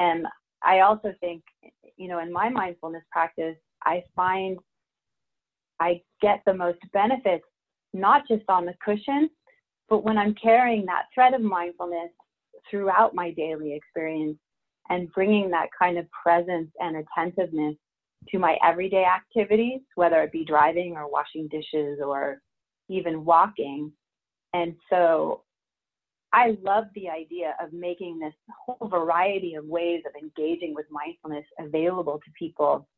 And 0.00 0.26
I 0.62 0.80
also 0.80 1.12
think, 1.20 1.42
you 1.96 2.08
know, 2.08 2.20
in 2.20 2.32
my 2.32 2.48
mindfulness 2.48 3.04
practice, 3.10 3.56
I 3.84 4.02
find 4.16 4.58
I 5.80 6.00
get 6.20 6.40
the 6.46 6.54
most 6.54 6.78
benefits 6.92 7.44
not 7.92 8.26
just 8.28 8.44
on 8.48 8.64
the 8.64 8.74
cushion, 8.84 9.28
but 9.88 10.04
when 10.04 10.18
I'm 10.18 10.34
carrying 10.34 10.86
that 10.86 11.04
thread 11.14 11.34
of 11.34 11.42
mindfulness 11.42 12.10
throughout 12.70 13.14
my 13.14 13.30
daily 13.32 13.74
experience 13.74 14.38
and 14.90 15.12
bringing 15.12 15.50
that 15.50 15.68
kind 15.78 15.98
of 15.98 16.06
presence 16.10 16.70
and 16.80 16.96
attentiveness 16.96 17.76
to 18.30 18.38
my 18.38 18.56
everyday 18.64 19.04
activities, 19.04 19.80
whether 19.94 20.22
it 20.22 20.32
be 20.32 20.44
driving 20.44 20.94
or 20.96 21.10
washing 21.10 21.48
dishes 21.48 21.98
or 22.04 22.40
even 22.88 23.24
walking. 23.24 23.92
And 24.52 24.74
so 24.90 25.42
I 26.32 26.56
love 26.62 26.84
the 26.94 27.08
idea 27.08 27.54
of 27.62 27.72
making 27.72 28.18
this 28.18 28.34
whole 28.66 28.88
variety 28.88 29.54
of 29.54 29.64
ways 29.66 30.02
of 30.06 30.20
engaging 30.20 30.74
with 30.74 30.86
mindfulness 30.90 31.44
available 31.58 32.18
to 32.24 32.30
people. 32.38 32.88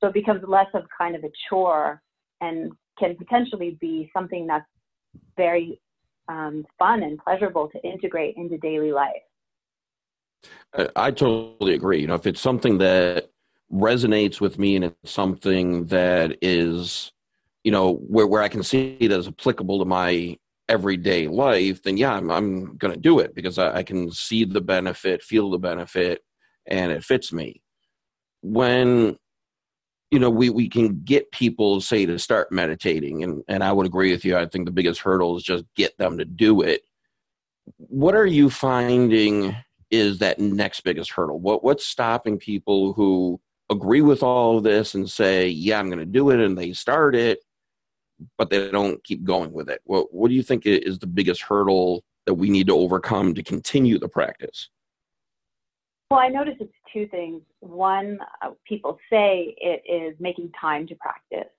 So 0.00 0.08
it 0.08 0.14
becomes 0.14 0.42
less 0.46 0.66
of 0.74 0.82
kind 0.96 1.16
of 1.16 1.24
a 1.24 1.30
chore 1.48 2.02
and 2.40 2.72
can 2.98 3.16
potentially 3.16 3.78
be 3.80 4.10
something 4.14 4.46
that's 4.46 4.66
very 5.36 5.80
um, 6.28 6.64
fun 6.78 7.02
and 7.02 7.18
pleasurable 7.18 7.68
to 7.68 7.82
integrate 7.82 8.36
into 8.36 8.58
daily 8.58 8.92
life. 8.92 9.12
I, 10.76 10.88
I 10.96 11.10
totally 11.10 11.74
agree. 11.74 12.00
You 12.00 12.08
know, 12.08 12.14
if 12.14 12.26
it's 12.26 12.40
something 12.40 12.78
that 12.78 13.30
resonates 13.72 14.40
with 14.40 14.58
me 14.58 14.76
and 14.76 14.84
it's 14.86 15.10
something 15.10 15.86
that 15.86 16.36
is, 16.42 17.12
you 17.64 17.72
know, 17.72 17.94
where, 17.94 18.26
where 18.26 18.42
I 18.42 18.48
can 18.48 18.62
see 18.62 18.96
it 19.00 19.10
as 19.10 19.28
applicable 19.28 19.78
to 19.78 19.84
my 19.84 20.36
everyday 20.68 21.26
life, 21.28 21.82
then 21.82 21.96
yeah, 21.96 22.12
I'm, 22.12 22.30
I'm 22.30 22.76
going 22.76 22.94
to 22.94 23.00
do 23.00 23.18
it 23.18 23.34
because 23.34 23.58
I, 23.58 23.78
I 23.78 23.82
can 23.82 24.10
see 24.10 24.44
the 24.44 24.60
benefit, 24.60 25.22
feel 25.22 25.50
the 25.50 25.58
benefit, 25.58 26.22
and 26.66 26.92
it 26.92 27.04
fits 27.04 27.32
me. 27.32 27.62
When 28.42 29.16
you 30.12 30.18
know 30.18 30.30
we, 30.30 30.50
we 30.50 30.68
can 30.68 31.02
get 31.04 31.32
people 31.32 31.80
say 31.80 32.06
to 32.06 32.18
start 32.18 32.52
meditating 32.52 33.24
and, 33.24 33.42
and 33.48 33.64
i 33.64 33.72
would 33.72 33.86
agree 33.86 34.12
with 34.12 34.24
you 34.24 34.36
i 34.36 34.46
think 34.46 34.66
the 34.66 34.70
biggest 34.70 35.00
hurdle 35.00 35.36
is 35.36 35.42
just 35.42 35.64
get 35.74 35.96
them 35.96 36.18
to 36.18 36.24
do 36.24 36.60
it 36.60 36.82
what 37.78 38.14
are 38.14 38.26
you 38.26 38.50
finding 38.50 39.56
is 39.90 40.18
that 40.18 40.38
next 40.38 40.82
biggest 40.82 41.10
hurdle 41.10 41.40
what 41.40 41.64
what's 41.64 41.86
stopping 41.86 42.38
people 42.38 42.92
who 42.92 43.40
agree 43.72 44.02
with 44.02 44.22
all 44.22 44.58
of 44.58 44.64
this 44.64 44.94
and 44.94 45.10
say 45.10 45.48
yeah 45.48 45.78
i'm 45.78 45.88
going 45.88 45.98
to 45.98 46.06
do 46.06 46.30
it 46.30 46.40
and 46.40 46.56
they 46.56 46.72
start 46.72 47.14
it 47.14 47.40
but 48.38 48.50
they 48.50 48.70
don't 48.70 49.02
keep 49.04 49.24
going 49.24 49.52
with 49.52 49.68
it. 49.68 49.80
What 49.84 50.12
What 50.12 50.28
do 50.28 50.34
you 50.34 50.42
think 50.42 50.66
is 50.66 50.98
the 50.98 51.06
biggest 51.06 51.42
hurdle 51.42 52.04
that 52.26 52.34
we 52.34 52.50
need 52.50 52.66
to 52.68 52.74
overcome 52.74 53.34
to 53.34 53.42
continue 53.42 53.98
the 53.98 54.08
practice? 54.08 54.68
Well, 56.10 56.20
I 56.20 56.28
notice 56.28 56.54
it's 56.60 56.72
two 56.92 57.06
things. 57.08 57.42
One, 57.60 58.18
uh, 58.42 58.50
people 58.66 58.98
say 59.10 59.54
it 59.58 59.82
is 59.90 60.14
making 60.20 60.52
time 60.60 60.86
to 60.88 60.94
practice. 60.96 61.50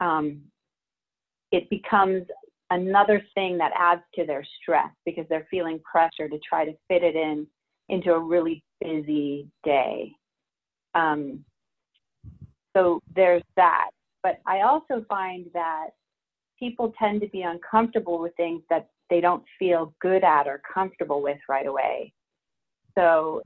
Um, 0.00 0.40
it 1.52 1.70
becomes 1.70 2.24
another 2.70 3.22
thing 3.34 3.56
that 3.58 3.70
adds 3.78 4.02
to 4.16 4.26
their 4.26 4.44
stress 4.60 4.90
because 5.06 5.26
they're 5.28 5.46
feeling 5.48 5.78
pressure 5.80 6.28
to 6.28 6.38
try 6.46 6.64
to 6.64 6.72
fit 6.88 7.04
it 7.04 7.14
in 7.14 7.46
into 7.88 8.12
a 8.12 8.18
really 8.18 8.64
busy 8.80 9.46
day. 9.62 10.10
Um, 10.94 11.44
so 12.76 13.00
there's 13.14 13.42
that. 13.56 13.90
But 14.22 14.40
I 14.46 14.62
also 14.62 15.04
find 15.08 15.46
that 15.54 15.88
people 16.58 16.92
tend 16.98 17.20
to 17.20 17.28
be 17.28 17.42
uncomfortable 17.42 18.18
with 18.18 18.34
things 18.36 18.62
that 18.70 18.88
they 19.10 19.20
don't 19.20 19.44
feel 19.58 19.94
good 20.00 20.24
at 20.24 20.46
or 20.46 20.62
comfortable 20.72 21.22
with 21.22 21.38
right 21.48 21.66
away. 21.66 22.12
So 22.96 23.42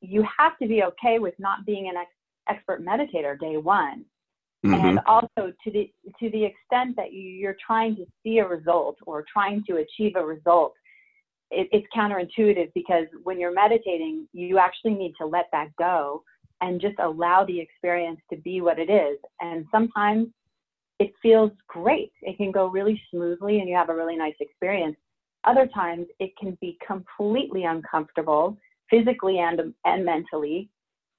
you 0.00 0.24
have 0.38 0.56
to 0.58 0.68
be 0.68 0.82
okay 0.84 1.18
with 1.18 1.34
not 1.38 1.66
being 1.66 1.88
an 1.88 1.96
ex- 1.96 2.10
expert 2.48 2.84
meditator 2.84 3.38
day 3.38 3.56
one. 3.56 4.04
Mm-hmm. 4.64 4.86
And 4.86 5.00
also 5.06 5.52
to 5.64 5.70
the 5.70 5.90
to 6.18 6.30
the 6.30 6.44
extent 6.44 6.96
that 6.96 7.12
you, 7.12 7.22
you're 7.22 7.56
trying 7.64 7.94
to 7.96 8.06
see 8.22 8.38
a 8.38 8.46
result 8.46 8.96
or 9.06 9.24
trying 9.30 9.62
to 9.68 9.76
achieve 9.76 10.16
a 10.16 10.24
result, 10.24 10.72
it, 11.50 11.68
it's 11.72 11.86
counterintuitive 11.94 12.72
because 12.74 13.06
when 13.22 13.38
you're 13.38 13.52
meditating, 13.52 14.26
you 14.32 14.58
actually 14.58 14.94
need 14.94 15.12
to 15.20 15.26
let 15.26 15.46
that 15.52 15.68
go 15.78 16.22
and 16.60 16.80
just 16.80 16.98
allow 16.98 17.44
the 17.44 17.58
experience 17.58 18.20
to 18.30 18.36
be 18.38 18.60
what 18.60 18.78
it 18.78 18.90
is. 18.90 19.18
And 19.40 19.66
sometimes 19.70 20.28
it 20.98 21.12
feels 21.20 21.50
great. 21.68 22.12
It 22.22 22.36
can 22.36 22.50
go 22.50 22.68
really 22.68 23.00
smoothly 23.10 23.60
and 23.60 23.68
you 23.68 23.76
have 23.76 23.90
a 23.90 23.94
really 23.94 24.16
nice 24.16 24.34
experience. 24.40 24.96
Other 25.44 25.66
times 25.66 26.06
it 26.18 26.32
can 26.38 26.56
be 26.60 26.78
completely 26.86 27.64
uncomfortable 27.64 28.56
physically 28.90 29.38
and, 29.38 29.74
and 29.84 30.04
mentally. 30.04 30.70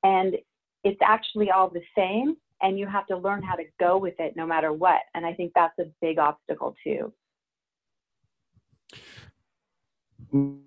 And 0.03 0.35
it's 0.83 0.99
actually 1.03 1.51
all 1.51 1.69
the 1.69 1.83
same 1.95 2.37
and 2.61 2.79
you 2.79 2.87
have 2.87 3.05
to 3.07 3.17
learn 3.17 3.43
how 3.43 3.55
to 3.55 3.63
go 3.79 3.97
with 3.97 4.15
it 4.19 4.35
no 4.35 4.45
matter 4.45 4.73
what. 4.73 5.01
And 5.13 5.25
I 5.25 5.33
think 5.33 5.51
that's 5.53 5.77
a 5.79 5.85
big 6.01 6.17
obstacle 6.17 6.75
too. 6.83 7.13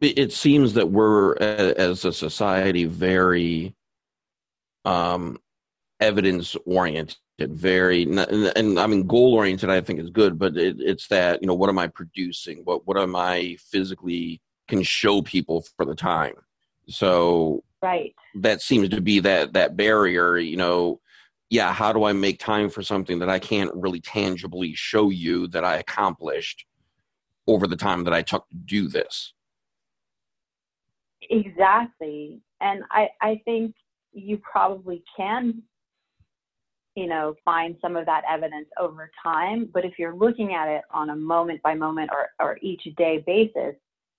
It 0.00 0.32
seems 0.32 0.72
that 0.74 0.90
we're, 0.90 1.34
as 1.36 2.04
a 2.04 2.12
society, 2.12 2.84
very 2.84 3.74
um, 4.84 5.38
evidence 6.00 6.56
oriented 6.66 7.16
very 7.40 8.02
and, 8.02 8.18
and, 8.20 8.78
i 8.78 8.86
mean 8.86 9.06
goal 9.06 9.32
oriented 9.32 9.70
i 9.70 9.80
think 9.80 9.98
is 9.98 10.10
good 10.10 10.38
but 10.38 10.54
it, 10.58 10.76
it's 10.78 11.08
that 11.08 11.40
you 11.40 11.48
know 11.48 11.54
what 11.54 11.70
am 11.70 11.78
i 11.78 11.86
producing 11.86 12.60
what 12.64 12.86
what 12.86 12.98
am 12.98 13.16
i 13.16 13.56
physically 13.58 14.38
can 14.68 14.82
show 14.82 15.22
people 15.22 15.64
for 15.74 15.86
the 15.86 15.94
time 15.94 16.34
so 16.86 17.64
right 17.82 18.14
that 18.34 18.60
seems 18.60 18.90
to 18.90 19.00
be 19.00 19.20
that 19.20 19.54
that 19.54 19.74
barrier 19.74 20.36
you 20.36 20.56
know 20.56 21.00
yeah 21.48 21.72
how 21.72 21.94
do 21.94 22.04
i 22.04 22.12
make 22.12 22.38
time 22.38 22.68
for 22.68 22.82
something 22.82 23.18
that 23.18 23.30
i 23.30 23.38
can't 23.38 23.70
really 23.74 24.00
tangibly 24.00 24.74
show 24.74 25.08
you 25.08 25.46
that 25.46 25.64
i 25.64 25.76
accomplished 25.76 26.66
over 27.50 27.66
the 27.66 27.76
time 27.76 28.04
that 28.04 28.14
I 28.14 28.22
took 28.22 28.48
to 28.48 28.56
do 28.56 28.88
this. 28.88 29.32
Exactly. 31.28 32.40
And 32.60 32.82
I, 32.90 33.08
I 33.20 33.40
think 33.44 33.74
you 34.12 34.38
probably 34.38 35.02
can, 35.16 35.62
you 36.94 37.06
know, 37.06 37.34
find 37.44 37.76
some 37.80 37.96
of 37.96 38.06
that 38.06 38.24
evidence 38.28 38.68
over 38.78 39.10
time. 39.22 39.68
But 39.72 39.84
if 39.84 39.98
you're 39.98 40.14
looking 40.14 40.54
at 40.54 40.68
it 40.68 40.82
on 40.92 41.10
a 41.10 41.16
moment 41.16 41.62
by 41.62 41.74
moment 41.74 42.10
or, 42.12 42.28
or 42.44 42.58
each 42.62 42.82
day 42.96 43.22
basis, 43.26 43.74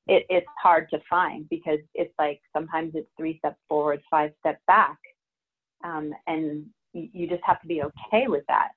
it, 0.07 0.25
it's 0.29 0.47
hard 0.61 0.89
to 0.91 0.99
find 1.09 1.47
because 1.49 1.79
it's 1.93 2.13
like 2.17 2.41
sometimes 2.53 2.93
it's 2.95 3.09
three 3.17 3.37
steps 3.37 3.59
forward, 3.67 4.01
five 4.09 4.31
steps 4.39 4.61
back. 4.67 4.97
Um, 5.83 6.13
and 6.27 6.65
you, 6.93 7.09
you 7.13 7.27
just 7.27 7.43
have 7.43 7.61
to 7.61 7.67
be 7.67 7.83
okay 7.83 8.27
with 8.27 8.43
that. 8.47 8.69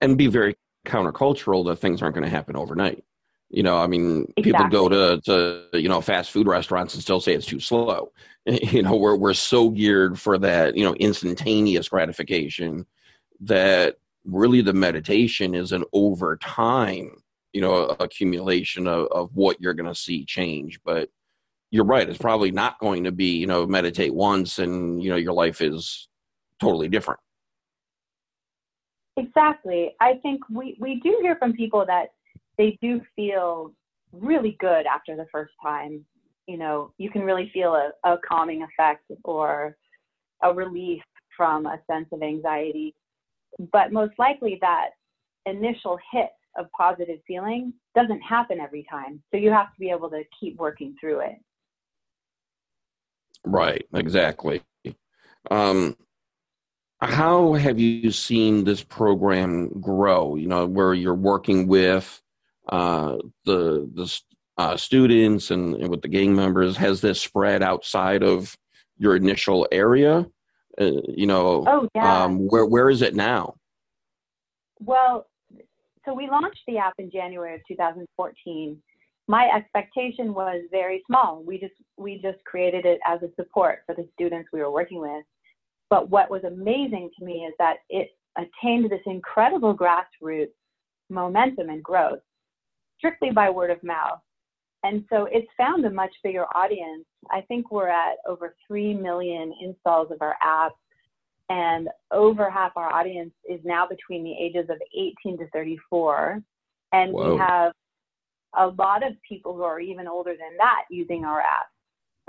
And 0.00 0.18
be 0.18 0.26
very 0.26 0.56
countercultural 0.86 1.64
that 1.66 1.76
things 1.76 2.02
aren't 2.02 2.14
going 2.14 2.24
to 2.24 2.30
happen 2.30 2.56
overnight. 2.56 3.04
You 3.52 3.62
know, 3.62 3.76
I 3.76 3.86
mean, 3.86 4.32
exactly. 4.36 4.42
people 4.44 4.68
go 4.68 4.88
to, 4.88 5.20
to 5.26 5.78
you 5.78 5.88
know 5.88 6.00
fast 6.00 6.30
food 6.30 6.46
restaurants 6.46 6.94
and 6.94 7.02
still 7.02 7.20
say 7.20 7.34
it's 7.34 7.46
too 7.46 7.60
slow. 7.60 8.12
You 8.44 8.82
know, 8.82 8.96
we're 8.96 9.14
we're 9.14 9.34
so 9.34 9.70
geared 9.70 10.18
for 10.18 10.36
that 10.38 10.76
you 10.76 10.82
know 10.82 10.94
instantaneous 10.94 11.88
gratification 11.88 12.86
that 13.42 13.98
really 14.24 14.62
the 14.62 14.72
meditation 14.72 15.54
is 15.54 15.70
an 15.70 15.84
over 15.92 16.36
time 16.38 17.22
you 17.52 17.60
know 17.60 17.94
accumulation 18.00 18.88
of, 18.88 19.06
of 19.12 19.36
what 19.36 19.60
you're 19.60 19.74
going 19.74 19.88
to 19.88 19.94
see 19.94 20.24
change. 20.24 20.80
But 20.84 21.08
you're 21.70 21.84
right; 21.84 22.08
it's 22.08 22.18
probably 22.18 22.50
not 22.50 22.80
going 22.80 23.04
to 23.04 23.12
be 23.12 23.36
you 23.36 23.46
know 23.46 23.64
meditate 23.64 24.12
once 24.12 24.58
and 24.58 25.00
you 25.00 25.10
know 25.10 25.16
your 25.16 25.34
life 25.34 25.60
is 25.60 26.08
totally 26.58 26.88
different. 26.88 27.20
Exactly. 29.16 29.94
I 30.00 30.14
think 30.22 30.40
we, 30.48 30.76
we 30.80 31.00
do 31.00 31.18
hear 31.22 31.36
from 31.36 31.52
people 31.52 31.84
that 31.86 32.12
they 32.58 32.78
do 32.82 33.00
feel 33.16 33.72
really 34.12 34.56
good 34.60 34.86
after 34.86 35.16
the 35.16 35.26
first 35.32 35.52
time. 35.62 36.04
You 36.46 36.58
know, 36.58 36.92
you 36.98 37.10
can 37.10 37.22
really 37.22 37.50
feel 37.54 37.74
a, 37.74 37.90
a 38.08 38.18
calming 38.26 38.62
effect 38.62 39.04
or 39.24 39.76
a 40.42 40.52
relief 40.52 41.02
from 41.36 41.66
a 41.66 41.80
sense 41.90 42.08
of 42.12 42.22
anxiety. 42.22 42.94
But 43.72 43.92
most 43.92 44.12
likely, 44.18 44.58
that 44.60 44.90
initial 45.46 45.98
hit 46.12 46.30
of 46.56 46.66
positive 46.76 47.20
feeling 47.26 47.72
doesn't 47.94 48.20
happen 48.20 48.60
every 48.60 48.84
time. 48.90 49.22
So 49.30 49.38
you 49.38 49.50
have 49.50 49.72
to 49.72 49.78
be 49.78 49.90
able 49.90 50.10
to 50.10 50.22
keep 50.38 50.56
working 50.58 50.94
through 51.00 51.20
it. 51.20 51.36
Right, 53.44 53.84
exactly. 53.94 54.62
Um, 55.50 55.96
how 57.00 57.54
have 57.54 57.80
you 57.80 58.12
seen 58.12 58.64
this 58.64 58.82
program 58.82 59.80
grow? 59.80 60.36
You 60.36 60.46
know, 60.46 60.66
where 60.66 60.94
you're 60.94 61.14
working 61.14 61.66
with 61.66 62.22
uh, 62.68 63.16
the 63.44 63.90
the 63.94 64.20
uh, 64.58 64.76
students 64.76 65.50
and, 65.50 65.74
and, 65.76 65.88
with 65.88 66.02
the 66.02 66.08
gang 66.08 66.34
members. 66.34 66.76
Has 66.76 67.00
this 67.00 67.20
spread 67.20 67.62
outside 67.62 68.22
of 68.22 68.56
your 68.98 69.16
initial 69.16 69.66
area? 69.72 70.26
Uh, 70.80 70.90
you 71.08 71.26
know, 71.26 71.64
oh, 71.66 71.88
yeah. 71.94 72.24
um, 72.24 72.46
where 72.48 72.66
where 72.66 72.90
is 72.90 73.02
it 73.02 73.14
now? 73.14 73.54
Well, 74.80 75.26
so 76.04 76.14
we 76.14 76.28
launched 76.28 76.62
the 76.66 76.78
app 76.78 76.94
in 76.98 77.10
January 77.10 77.54
of 77.54 77.60
2014. 77.68 78.82
My 79.28 79.48
expectation 79.50 80.34
was 80.34 80.62
very 80.70 81.02
small. 81.06 81.42
We 81.42 81.58
just 81.58 81.74
we 81.96 82.20
just 82.20 82.42
created 82.44 82.86
it 82.86 83.00
as 83.06 83.22
a 83.22 83.30
support 83.36 83.80
for 83.86 83.94
the 83.94 84.08
students 84.14 84.48
we 84.52 84.60
were 84.60 84.70
working 84.70 85.00
with. 85.00 85.24
But 85.90 86.08
what 86.10 86.30
was 86.30 86.42
amazing 86.44 87.10
to 87.18 87.24
me 87.24 87.44
is 87.44 87.54
that 87.58 87.78
it 87.90 88.10
attained 88.36 88.90
this 88.90 89.02
incredible 89.06 89.76
grassroots 89.76 90.52
momentum 91.10 91.68
and 91.68 91.82
growth 91.82 92.20
strictly 93.02 93.30
by 93.30 93.50
word 93.50 93.70
of 93.70 93.82
mouth. 93.82 94.20
And 94.84 95.04
so 95.10 95.28
it's 95.30 95.48
found 95.56 95.84
a 95.84 95.90
much 95.90 96.12
bigger 96.22 96.44
audience. 96.56 97.04
I 97.30 97.40
think 97.42 97.70
we're 97.70 97.88
at 97.88 98.16
over 98.26 98.54
3 98.66 98.94
million 98.94 99.52
installs 99.60 100.10
of 100.10 100.22
our 100.22 100.36
app, 100.42 100.72
and 101.48 101.88
over 102.12 102.48
half 102.48 102.72
our 102.76 102.92
audience 102.92 103.32
is 103.48 103.60
now 103.64 103.86
between 103.86 104.24
the 104.24 104.32
ages 104.32 104.68
of 104.70 104.78
18 104.96 105.38
to 105.38 105.48
34. 105.50 106.40
And 106.92 107.12
Whoa. 107.12 107.32
we 107.32 107.38
have 107.38 107.72
a 108.56 108.66
lot 108.66 109.06
of 109.06 109.14
people 109.28 109.54
who 109.54 109.62
are 109.62 109.80
even 109.80 110.06
older 110.06 110.32
than 110.32 110.56
that 110.58 110.82
using 110.90 111.24
our 111.24 111.40
app. 111.40 111.66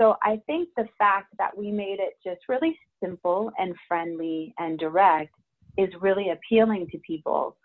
So 0.00 0.16
I 0.22 0.40
think 0.46 0.68
the 0.76 0.88
fact 0.98 1.28
that 1.38 1.56
we 1.56 1.70
made 1.70 1.98
it 2.00 2.14
just 2.24 2.48
really 2.48 2.76
simple 3.02 3.50
and 3.58 3.74
friendly 3.86 4.54
and 4.58 4.78
direct 4.78 5.34
is 5.78 5.88
really 6.00 6.30
appealing 6.30 6.88
to 6.90 6.98
people. 6.98 7.56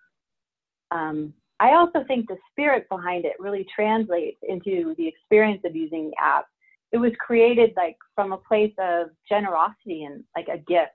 Um, 0.91 1.33
I 1.59 1.73
also 1.73 2.03
think 2.07 2.27
the 2.27 2.37
spirit 2.51 2.87
behind 2.89 3.25
it 3.25 3.33
really 3.39 3.65
translates 3.73 4.37
into 4.47 4.95
the 4.97 5.07
experience 5.07 5.61
of 5.65 5.75
using 5.75 6.09
the 6.09 6.15
app. 6.23 6.45
It 6.91 6.97
was 6.97 7.11
created 7.19 7.71
like 7.75 7.97
from 8.15 8.31
a 8.31 8.37
place 8.37 8.73
of 8.79 9.07
generosity 9.27 10.03
and 10.03 10.23
like 10.35 10.47
a 10.47 10.57
gift 10.57 10.93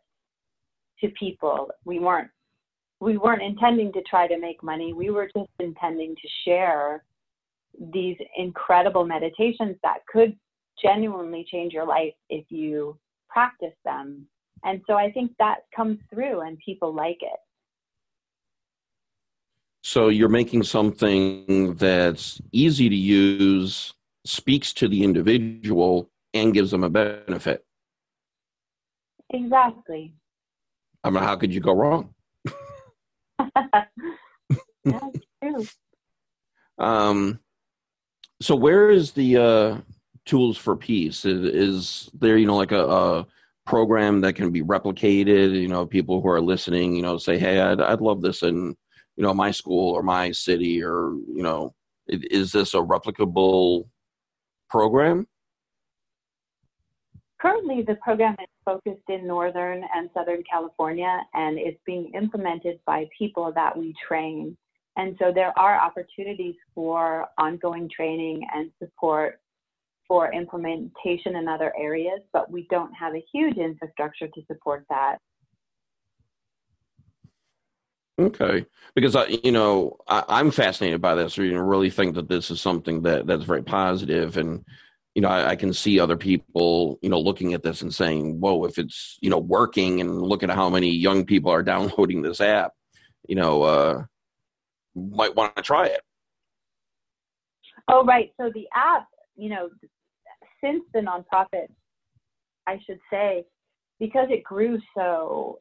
to 1.00 1.09
people. 1.18 1.70
We 1.85 1.98
weren't 1.98 2.31
we 3.00 3.18
weren't 3.18 3.42
intending 3.42 3.92
to 3.92 4.03
try 4.03 4.27
to 4.27 4.38
make 4.38 4.62
money. 4.62 4.92
We 4.94 5.11
were 5.11 5.29
just 5.37 5.50
intending 5.59 6.14
to 6.14 6.29
share 6.44 7.05
these 7.92 8.16
incredible 8.38 9.05
meditations 9.05 9.77
that 9.83 9.98
could 10.11 10.37
genuinely 10.81 11.44
change 11.50 11.72
your 11.72 11.87
life 11.87 12.14
if 12.31 12.46
you 12.50 12.96
practice 13.29 13.74
them. 13.85 14.27
And 14.64 14.81
so 14.87 14.94
I 14.94 15.11
think 15.11 15.33
that 15.38 15.59
comes 15.74 15.98
through 16.12 16.40
and 16.42 16.57
people 16.64 16.94
like 16.94 17.18
it. 17.20 17.40
So 19.87 20.09
you're 20.09 20.31
making 20.31 20.62
something 20.62 21.75
that's 21.75 22.40
easy 22.53 22.88
to 22.88 22.94
use, 22.94 23.92
speaks 24.25 24.73
to 24.73 24.88
the 24.88 25.05
individual, 25.05 26.09
and 26.33 26.55
gives 26.55 26.70
them 26.70 26.85
a 26.85 26.88
benefit. 26.88 27.66
Exactly. 29.29 30.14
I 31.05 31.11
mean, 31.11 31.23
how 31.23 31.37
could 31.37 31.53
you 31.53 31.61
go 31.61 31.75
wrong? 31.75 32.14
That's 34.85 35.18
true. 35.42 35.66
Um, 36.79 37.40
so 38.40 38.57
where 38.57 38.88
is 38.88 39.12
the 39.12 39.37
uh, 39.37 39.79
tools 40.25 40.57
for 40.57 40.77
peace? 40.77 41.27
Is, 41.27 41.44
is 41.44 42.11
there, 42.14 42.38
you 42.38 42.47
know, 42.47 42.57
like 42.57 42.73
a, 42.73 42.88
a, 42.88 43.27
program 43.66 44.23
that 44.23 44.35
can 44.35 44.51
be 44.51 44.62
replicated? 44.62 45.61
You 45.61 45.68
know, 45.68 45.85
people 45.85 46.23
who 46.23 46.29
are 46.29 46.40
listening, 46.40 46.94
you 46.94 47.03
know, 47.03 47.18
say, 47.18 47.38
"Hey, 47.38 47.61
I'd 47.61 47.81
I'd 47.81 48.01
love 48.03 48.20
this 48.20 48.42
in 48.42 48.77
you 49.16 49.22
know 49.22 49.35
my 49.35 49.50
school 49.50 49.92
or 49.92 50.03
my 50.03 50.31
city 50.33 50.83
or 50.83 51.12
you 51.33 51.42
know 51.42 51.74
is 52.07 52.53
this 52.53 52.74
a 52.74 52.79
replicable 52.79 53.88
program? 54.68 55.27
Currently 57.40 57.83
the 57.83 57.96
program 57.96 58.37
is 58.40 58.48
focused 58.64 59.09
in 59.09 59.27
northern 59.27 59.85
and 59.94 60.09
southern 60.14 60.42
california 60.50 61.20
and 61.35 61.59
it's 61.59 61.81
being 61.87 62.11
implemented 62.14 62.81
by 62.87 63.09
people 63.16 63.53
that 63.55 63.77
we 63.77 63.94
train. 64.07 64.57
And 64.96 65.16
so 65.18 65.33
there 65.35 65.53
are 65.59 65.81
opportunities 65.81 66.55
for 66.74 67.27
ongoing 67.38 67.90
training 67.94 68.46
and 68.55 68.70
support 68.79 69.40
for 70.07 70.33
implementation 70.33 71.37
in 71.37 71.48
other 71.48 71.72
areas 71.79 72.20
but 72.33 72.50
we 72.50 72.66
don't 72.70 72.92
have 72.92 73.14
a 73.14 73.24
huge 73.33 73.57
infrastructure 73.57 74.29
to 74.29 74.42
support 74.46 74.85
that 74.90 75.16
Okay, 78.18 78.64
because 78.94 79.16
I, 79.16 79.27
you 79.42 79.50
know, 79.50 79.96
I, 80.07 80.38
am 80.38 80.53
fascinated 80.53 81.00
by 81.00 81.16
this. 81.16 81.37
You 81.37 81.53
know, 81.53 81.61
really 81.61 81.90
think 81.90 82.14
that 82.14 82.29
this 82.29 82.50
is 82.50 82.61
something 82.61 83.03
that 83.03 83.27
that's 83.27 83.42
very 83.42 83.64
positive, 83.64 84.37
and 84.37 84.64
you 85.16 85.22
know, 85.22 85.29
I, 85.29 85.50
I, 85.50 85.57
can 85.57 85.72
see 85.72 85.98
other 85.98 86.16
people, 86.16 86.98
you 87.03 87.09
know, 87.09 87.18
looking 87.18 87.55
at 87.55 87.64
this 87.64 87.83
and 87.83 87.92
saying, 87.92 88.38
"Whoa, 88.38 88.64
if 88.66 88.79
it's 88.79 89.18
you 89.20 89.31
know 89.31 89.38
working," 89.38 90.00
and 90.00 90.22
look 90.22 90.44
at 90.44 90.50
how 90.50 90.68
many 90.68 90.90
young 90.90 91.24
people 91.24 91.50
are 91.50 91.62
downloading 91.64 92.22
this 92.22 92.40
app, 92.40 92.72
you 93.27 93.35
know, 93.35 93.62
uh, 93.62 94.05
might 94.94 95.35
want 95.35 95.57
to 95.57 95.62
try 95.62 95.87
it. 95.87 96.00
Oh, 97.88 98.05
right. 98.05 98.31
So 98.40 98.50
the 98.55 98.68
app, 98.74 99.09
you 99.37 99.50
know, 99.50 99.70
since 100.62 100.85
the 100.94 101.00
nonprofit, 101.00 101.66
I 102.66 102.79
should 102.87 103.00
say, 103.11 103.44
because 103.98 104.29
it 104.31 104.44
grew 104.44 104.79
so 104.96 105.59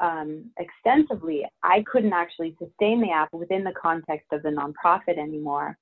um, 0.00 0.50
extensively, 0.58 1.44
I 1.62 1.84
couldn't 1.90 2.12
actually 2.12 2.56
sustain 2.58 3.00
the 3.00 3.10
app 3.10 3.32
within 3.32 3.64
the 3.64 3.72
context 3.80 4.26
of 4.32 4.42
the 4.42 4.50
nonprofit 4.50 5.18
anymore. 5.18 5.76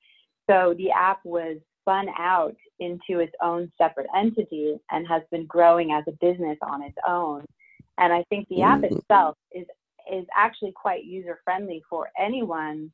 So 0.49 0.75
the 0.79 0.91
app 0.91 1.21
was 1.25 1.59
spun 1.83 2.09
out 2.19 2.57
into 2.81 3.21
its 3.21 3.33
own 3.43 3.71
separate 3.79 4.07
entity 4.17 4.79
and 4.91 5.07
has 5.07 5.23
been 5.31 5.47
growing 5.47 5.93
as 5.93 6.05
a 6.09 6.13
business 6.13 6.59
on 6.63 6.83
its 6.83 6.97
own. 7.07 7.45
And 7.99 8.13
I 8.13 8.25
think 8.29 8.49
the 8.49 8.63
app 8.63 8.81
mm-hmm. 8.81 8.97
itself 8.97 9.37
is 9.53 9.67
is 10.11 10.25
actually 10.37 10.73
quite 10.73 11.05
user 11.05 11.41
friendly 11.43 11.83
for 11.91 12.09
anyone 12.17 12.93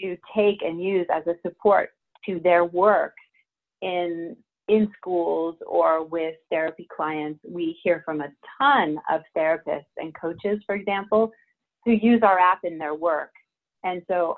to 0.00 0.16
take 0.34 0.62
and 0.62 0.80
use 0.80 1.06
as 1.12 1.26
a 1.26 1.34
support 1.42 1.90
to 2.24 2.38
their 2.38 2.64
work 2.64 3.14
in 3.82 4.36
in 4.68 4.90
schools 4.96 5.56
or 5.66 6.04
with 6.04 6.34
therapy 6.50 6.88
clients, 6.94 7.40
we 7.48 7.78
hear 7.82 8.02
from 8.04 8.20
a 8.20 8.28
ton 8.58 8.98
of 9.10 9.22
therapists 9.36 9.84
and 9.96 10.14
coaches, 10.20 10.60
for 10.66 10.74
example, 10.74 11.30
who 11.84 11.92
use 11.92 12.20
our 12.22 12.38
app 12.38 12.60
in 12.64 12.78
their 12.78 12.94
work. 12.94 13.30
And 13.84 14.02
so 14.08 14.36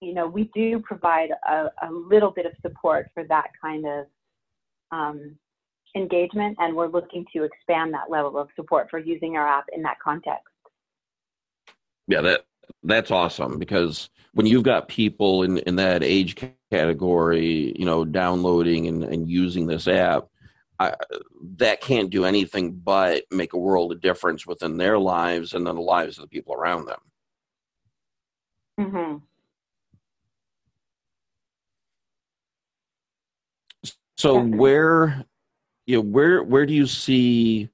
you 0.00 0.14
know, 0.14 0.26
we 0.26 0.50
do 0.54 0.80
provide 0.80 1.30
a, 1.48 1.66
a 1.82 1.90
little 1.92 2.30
bit 2.30 2.46
of 2.46 2.52
support 2.62 3.10
for 3.12 3.24
that 3.24 3.48
kind 3.60 3.84
of 3.86 4.06
um, 4.92 5.36
engagement, 5.94 6.56
and 6.58 6.74
we're 6.74 6.88
looking 6.88 7.24
to 7.34 7.44
expand 7.44 7.92
that 7.92 8.10
level 8.10 8.38
of 8.38 8.48
support 8.56 8.88
for 8.90 8.98
using 8.98 9.36
our 9.36 9.46
app 9.46 9.66
in 9.74 9.82
that 9.82 9.98
context. 10.02 10.46
Yeah, 12.08 12.22
that 12.22 12.44
that's 12.82 13.10
awesome 13.10 13.58
because 13.58 14.08
when 14.32 14.46
you've 14.46 14.62
got 14.62 14.88
people 14.88 15.42
in 15.42 15.58
in 15.58 15.76
that 15.76 16.02
age 16.02 16.36
category, 16.70 17.74
you 17.78 17.84
know, 17.84 18.04
downloading 18.04 18.86
and, 18.86 19.02
and 19.04 19.28
using 19.28 19.66
this 19.66 19.88
app, 19.88 20.28
I, 20.78 20.94
that 21.56 21.80
can't 21.80 22.10
do 22.10 22.24
anything 22.24 22.72
but 22.72 23.24
make 23.30 23.52
a 23.52 23.58
world 23.58 23.92
of 23.92 24.00
difference 24.00 24.46
within 24.46 24.76
their 24.76 24.98
lives 24.98 25.52
and 25.54 25.66
then 25.66 25.74
the 25.74 25.82
lives 25.82 26.18
of 26.18 26.22
the 26.22 26.28
people 26.28 26.54
around 26.54 26.86
them. 26.86 27.00
Mm-hmm. 28.80 29.16
So 34.16 34.38
where, 34.38 35.24
you 35.86 35.96
know, 35.96 36.02
where 36.02 36.42
where 36.42 36.66
do 36.66 36.74
you 36.74 36.86
see 36.86 37.70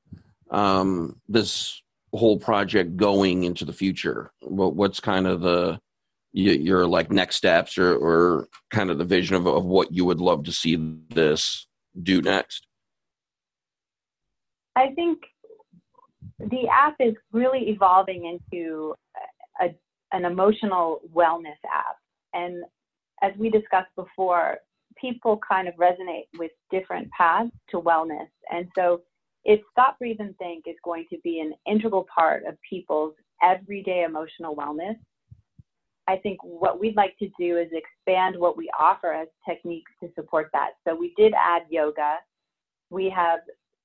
um, 0.51 1.21
this 1.29 1.83
whole 2.15 2.39
project 2.39 2.97
going 2.97 3.45
into 3.45 3.65
the 3.65 3.73
future? 3.73 4.33
What, 4.41 4.75
what's 4.75 5.01
kind 5.01 5.27
of 5.27 5.41
the 5.41 5.81
your, 6.37 6.87
like 6.87 7.11
next 7.11 7.37
steps 7.37 7.79
or, 7.79 7.97
or 7.97 8.49
kind 8.71 8.91
of 8.91 8.99
the 8.99 9.05
vision 9.05 9.37
of, 9.37 9.47
of 9.47 9.65
what 9.65 9.93
you 9.93 10.05
would 10.05 10.21
love 10.21 10.45
to 10.45 10.53
see 10.53 10.77
this 11.09 11.67
do 12.03 12.21
next? 12.21 12.67
I 14.77 14.89
think 14.95 15.19
the 16.39 16.69
app 16.71 16.97
is 17.01 17.15
really 17.33 17.71
evolving 17.71 18.39
into 18.51 18.95
a, 19.61 19.75
an 20.13 20.27
emotional 20.27 21.01
wellness 21.15 21.57
app. 21.73 21.97
And 22.35 22.65
as 23.23 23.33
we 23.39 23.49
discussed 23.49 23.95
before, 23.97 24.59
people 25.01 25.41
kind 25.49 25.69
of 25.69 25.75
resonate 25.77 26.27
with 26.39 26.51
different 26.71 27.11
paths 27.11 27.51
to 27.71 27.81
wellness. 27.81 28.29
And 28.53 28.69
so 28.75 29.01
it's 29.45 29.63
Stop, 29.71 29.99
Breathe, 29.99 30.21
and 30.21 30.37
Think 30.37 30.65
is 30.67 30.77
going 30.85 31.07
to 31.11 31.19
be 31.25 31.41
an 31.41 31.55
integral 31.67 32.07
part 32.15 32.45
of 32.45 32.57
people's 32.69 33.15
everyday 33.43 34.05
emotional 34.05 34.55
wellness. 34.55 34.97
I 36.09 36.17
think 36.17 36.39
what 36.43 36.79
we'd 36.79 36.97
like 36.97 37.19
to 37.19 37.29
do 37.39 37.59
is 37.59 37.69
expand 37.73 38.39
what 38.39 38.57
we 38.57 38.71
offer 38.79 39.13
as 39.13 39.29
techniques 39.49 39.91
to 40.03 40.09
support 40.15 40.51
that. 40.53 40.71
So 40.87 40.95
we 40.95 41.13
did 41.17 41.33
add 41.35 41.63
yoga. 41.69 42.17
We 42.91 43.11
have 43.11 43.41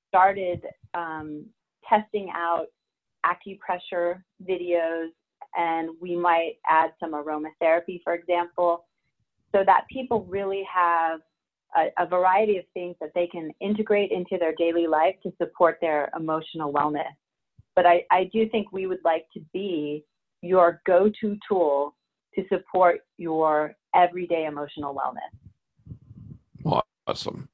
started 0.08 0.62
um, 0.94 1.46
testing 1.88 2.30
out 2.34 2.66
acupressure 3.26 4.22
videos, 4.48 5.08
and 5.56 5.90
we 6.00 6.16
might 6.16 6.54
add 6.68 6.92
some 7.00 7.12
aromatherapy, 7.12 8.00
for 8.04 8.14
example 8.14 8.84
so 9.54 9.62
that 9.64 9.84
people 9.90 10.24
really 10.24 10.66
have 10.72 11.20
a, 11.76 12.02
a, 12.02 12.06
variety 12.06 12.56
of 12.58 12.64
things 12.74 12.96
that 13.00 13.10
they 13.14 13.26
can 13.26 13.50
integrate 13.60 14.10
into 14.10 14.36
their 14.38 14.54
daily 14.56 14.86
life 14.86 15.14
to 15.22 15.32
support 15.40 15.78
their 15.80 16.10
emotional 16.16 16.72
wellness. 16.72 17.12
But 17.76 17.86
I, 17.86 18.04
I 18.10 18.30
do 18.32 18.48
think 18.48 18.72
we 18.72 18.86
would 18.86 19.00
like 19.04 19.26
to 19.34 19.40
be 19.52 20.04
your 20.42 20.80
go 20.86 21.10
to 21.20 21.36
tool 21.48 21.94
to 22.34 22.44
support 22.48 23.00
your 23.18 23.74
everyday 23.94 24.46
emotional 24.46 24.94
wellness. 24.94 25.30
Awesome. 27.06 27.48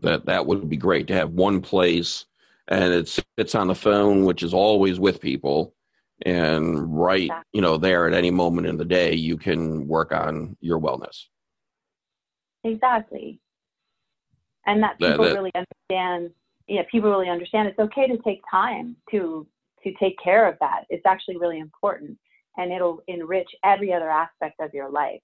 That 0.00 0.26
that 0.26 0.46
would 0.46 0.68
be 0.68 0.76
great 0.76 1.06
to 1.08 1.14
have 1.14 1.30
one 1.30 1.60
place 1.60 2.26
and 2.68 2.92
it 2.92 3.22
sits 3.38 3.54
on 3.54 3.68
the 3.68 3.74
phone, 3.74 4.24
which 4.24 4.42
is 4.42 4.54
always 4.54 4.98
with 4.98 5.20
people. 5.20 5.74
And 6.24 6.98
right, 6.98 7.30
you 7.52 7.60
know, 7.60 7.76
there 7.76 8.06
at 8.06 8.14
any 8.14 8.30
moment 8.30 8.66
in 8.66 8.76
the 8.76 8.84
day, 8.84 9.14
you 9.14 9.36
can 9.36 9.86
work 9.86 10.12
on 10.12 10.56
your 10.60 10.80
wellness. 10.80 11.24
Exactly. 12.62 13.40
And 14.66 14.82
that 14.82 14.98
people 14.98 15.24
that, 15.24 15.30
that, 15.30 15.34
really 15.34 15.52
understand 15.54 16.30
yeah, 16.66 16.82
people 16.90 17.10
really 17.10 17.28
understand 17.28 17.68
it's 17.68 17.78
okay 17.78 18.06
to 18.06 18.16
take 18.18 18.42
time 18.50 18.96
to 19.10 19.46
to 19.82 19.92
take 20.00 20.16
care 20.22 20.48
of 20.48 20.56
that. 20.60 20.84
It's 20.88 21.04
actually 21.04 21.36
really 21.36 21.58
important 21.58 22.18
and 22.56 22.72
it'll 22.72 23.00
enrich 23.08 23.48
every 23.64 23.92
other 23.92 24.10
aspect 24.10 24.60
of 24.60 24.72
your 24.72 24.90
life. 24.90 25.20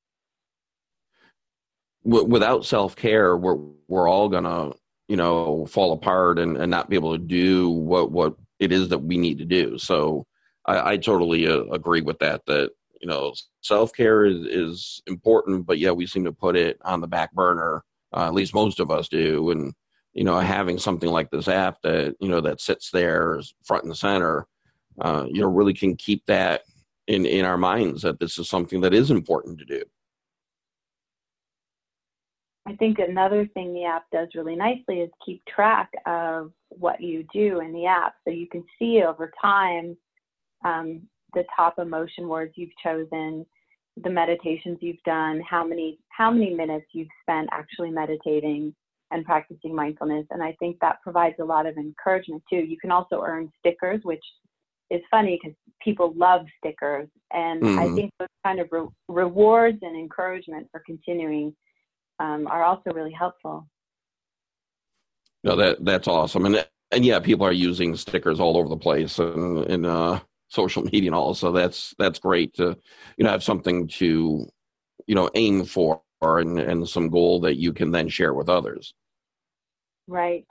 Without 2.02 2.64
self 2.64 2.96
care, 2.96 3.36
we're 3.36 3.58
we're 3.88 4.08
all 4.08 4.28
gonna, 4.28 4.72
you 5.08 5.16
know, 5.16 5.66
fall 5.66 5.92
apart 5.92 6.38
and, 6.38 6.56
and 6.56 6.70
not 6.70 6.88
be 6.88 6.96
able 6.96 7.12
to 7.12 7.22
do 7.22 7.68
what 7.68 8.10
what 8.10 8.36
it 8.58 8.72
is 8.72 8.88
that 8.88 8.98
we 8.98 9.18
need 9.18 9.38
to 9.38 9.44
do. 9.44 9.76
So 9.78 10.26
I, 10.64 10.92
I 10.92 10.96
totally 10.96 11.46
uh, 11.46 11.64
agree 11.64 12.00
with 12.00 12.18
that. 12.20 12.46
That 12.46 12.70
you 13.00 13.08
know, 13.08 13.32
self 13.62 13.92
care 13.92 14.24
is, 14.24 14.46
is 14.46 15.02
important, 15.06 15.66
but 15.66 15.78
yeah, 15.78 15.90
we 15.90 16.06
seem 16.06 16.24
to 16.24 16.32
put 16.32 16.56
it 16.56 16.78
on 16.84 17.00
the 17.00 17.08
back 17.08 17.32
burner. 17.32 17.82
Uh, 18.14 18.26
at 18.26 18.34
least 18.34 18.54
most 18.54 18.80
of 18.80 18.90
us 18.90 19.08
do. 19.08 19.50
And, 19.50 19.72
you 20.14 20.24
know, 20.24 20.38
having 20.38 20.78
something 20.78 21.08
like 21.08 21.30
this 21.30 21.48
app 21.48 21.80
that, 21.82 22.16
you 22.20 22.28
know, 22.28 22.40
that 22.40 22.60
sits 22.60 22.90
there 22.90 23.40
front 23.64 23.84
and 23.84 23.96
center, 23.96 24.46
uh, 25.00 25.26
you 25.30 25.40
know, 25.40 25.48
really 25.48 25.72
can 25.72 25.96
keep 25.96 26.26
that 26.26 26.62
in, 27.11 27.27
in 27.27 27.44
our 27.44 27.59
minds 27.59 28.03
that 28.03 28.20
this 28.20 28.38
is 28.38 28.49
something 28.49 28.81
that 28.81 28.94
is 28.94 29.11
important 29.11 29.59
to 29.59 29.64
do. 29.64 29.83
I 32.68 32.77
think 32.77 33.01
another 33.01 33.49
thing 33.53 33.75
the 33.75 33.85
app 33.85 34.05
does 34.12 34.29
really 34.37 34.55
nicely 34.55 35.01
is 35.01 35.11
keep 35.27 35.42
track 35.46 35.90
of 36.07 36.53
what 36.68 37.01
you 37.01 37.27
do 37.33 37.61
in 37.61 37.73
the 37.73 37.87
app. 37.87 38.14
So 38.23 38.33
you 38.33 38.46
can 38.46 38.64
see 38.79 39.03
over 39.03 39.33
time 39.42 39.96
um, 40.64 41.03
the 41.35 41.42
top 41.57 41.81
emotion 41.81 42.29
words 42.29 42.53
you've 42.55 42.77
chosen, 42.81 43.44
the 44.05 44.11
meditations 44.11 44.79
you've 44.81 45.03
done, 45.05 45.40
how 45.40 45.66
many 45.66 45.99
how 46.11 46.31
many 46.31 46.55
minutes 46.55 46.87
you've 46.92 47.09
spent 47.23 47.49
actually 47.51 47.90
meditating 47.90 48.73
and 49.11 49.25
practicing 49.25 49.75
mindfulness. 49.75 50.27
And 50.31 50.42
I 50.44 50.55
think 50.61 50.77
that 50.81 51.03
provides 51.03 51.37
a 51.40 51.44
lot 51.44 51.66
of 51.66 51.77
encouragement 51.77 52.44
too. 52.49 52.59
You 52.59 52.79
can 52.79 52.92
also 52.92 53.20
earn 53.27 53.51
stickers, 53.59 54.01
which 54.05 54.23
is 54.90 55.00
funny 55.11 55.38
because 55.40 55.57
people 55.83 56.12
love 56.16 56.46
stickers. 56.59 57.09
And 57.33 57.62
mm-hmm. 57.62 57.79
I 57.79 57.94
think 57.94 58.12
those 58.18 58.29
kind 58.44 58.61
of 58.61 58.68
re- 58.70 58.88
rewards 59.09 59.79
and 59.83 59.96
encouragement 59.96 60.68
for 60.70 60.83
continuing 60.85 61.55
um, 62.18 62.46
are 62.48 62.64
also 62.64 62.90
really 62.92 63.12
helpful. 63.12 63.66
No, 65.42 65.57
that 65.57 65.83
that's 65.85 66.07
awesome, 66.07 66.44
and 66.44 66.66
and 66.90 67.05
yeah, 67.05 67.18
people 67.18 67.46
are 67.46 67.53
using 67.53 67.96
stickers 67.96 68.40
all 68.40 68.59
over 68.59 68.68
the 68.68 68.76
place, 68.76 69.18
and 69.18 69.59
and 69.70 69.87
uh, 69.87 70.20
social 70.48 70.83
media 70.83 71.09
and 71.09 71.14
all. 71.14 71.33
So 71.33 71.50
that's 71.50 71.94
that's 71.98 72.18
great 72.18 72.53
to 72.55 72.76
you 73.16 73.24
know 73.24 73.31
have 73.31 73.42
something 73.42 73.88
to 73.88 74.46
you 75.07 75.14
know 75.14 75.31
aim 75.35 75.64
for 75.64 76.03
and 76.22 76.61
and 76.61 76.87
some 76.87 77.09
goal 77.09 77.40
that 77.40 77.57
you 77.57 77.72
can 77.72 77.90
then 77.90 78.09
share 78.09 78.35
with 78.35 78.50
others. 78.50 78.92
Right. 80.07 80.44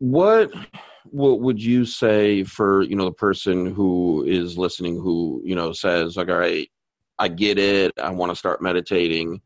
What 0.00 0.52
what 1.04 1.40
would 1.40 1.62
you 1.62 1.84
say 1.84 2.42
for 2.44 2.82
you 2.82 2.96
know 2.96 3.06
the 3.06 3.12
person 3.12 3.66
who 3.72 4.24
is 4.26 4.58
listening 4.58 4.96
who 4.96 5.40
you 5.44 5.54
know 5.54 5.72
says 5.72 6.16
like 6.16 6.28
all 6.28 6.36
right 6.36 6.68
I 7.20 7.28
get 7.28 7.58
it. 7.58 7.92
I 8.02 8.10
want 8.10 8.32
to 8.32 8.36
start 8.36 8.62
meditating. 8.62 9.42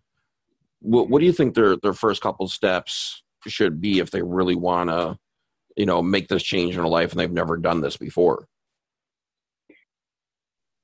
What 0.80 1.10
what 1.10 1.18
do 1.18 1.26
you 1.26 1.32
think 1.32 1.54
their 1.54 1.76
their 1.76 1.92
first 1.92 2.22
couple 2.22 2.46
steps 2.46 3.22
should 3.46 3.80
be 3.80 3.98
if 3.98 4.12
they 4.12 4.22
really 4.22 4.54
want 4.54 4.90
to 4.90 5.18
you 5.76 5.84
know 5.84 6.00
make 6.00 6.28
this 6.28 6.44
change 6.44 6.76
in 6.76 6.80
their 6.80 6.88
life 6.88 7.10
and 7.10 7.20
they've 7.20 7.30
never 7.30 7.56
done 7.56 7.80
this 7.80 7.96
before? 7.96 8.46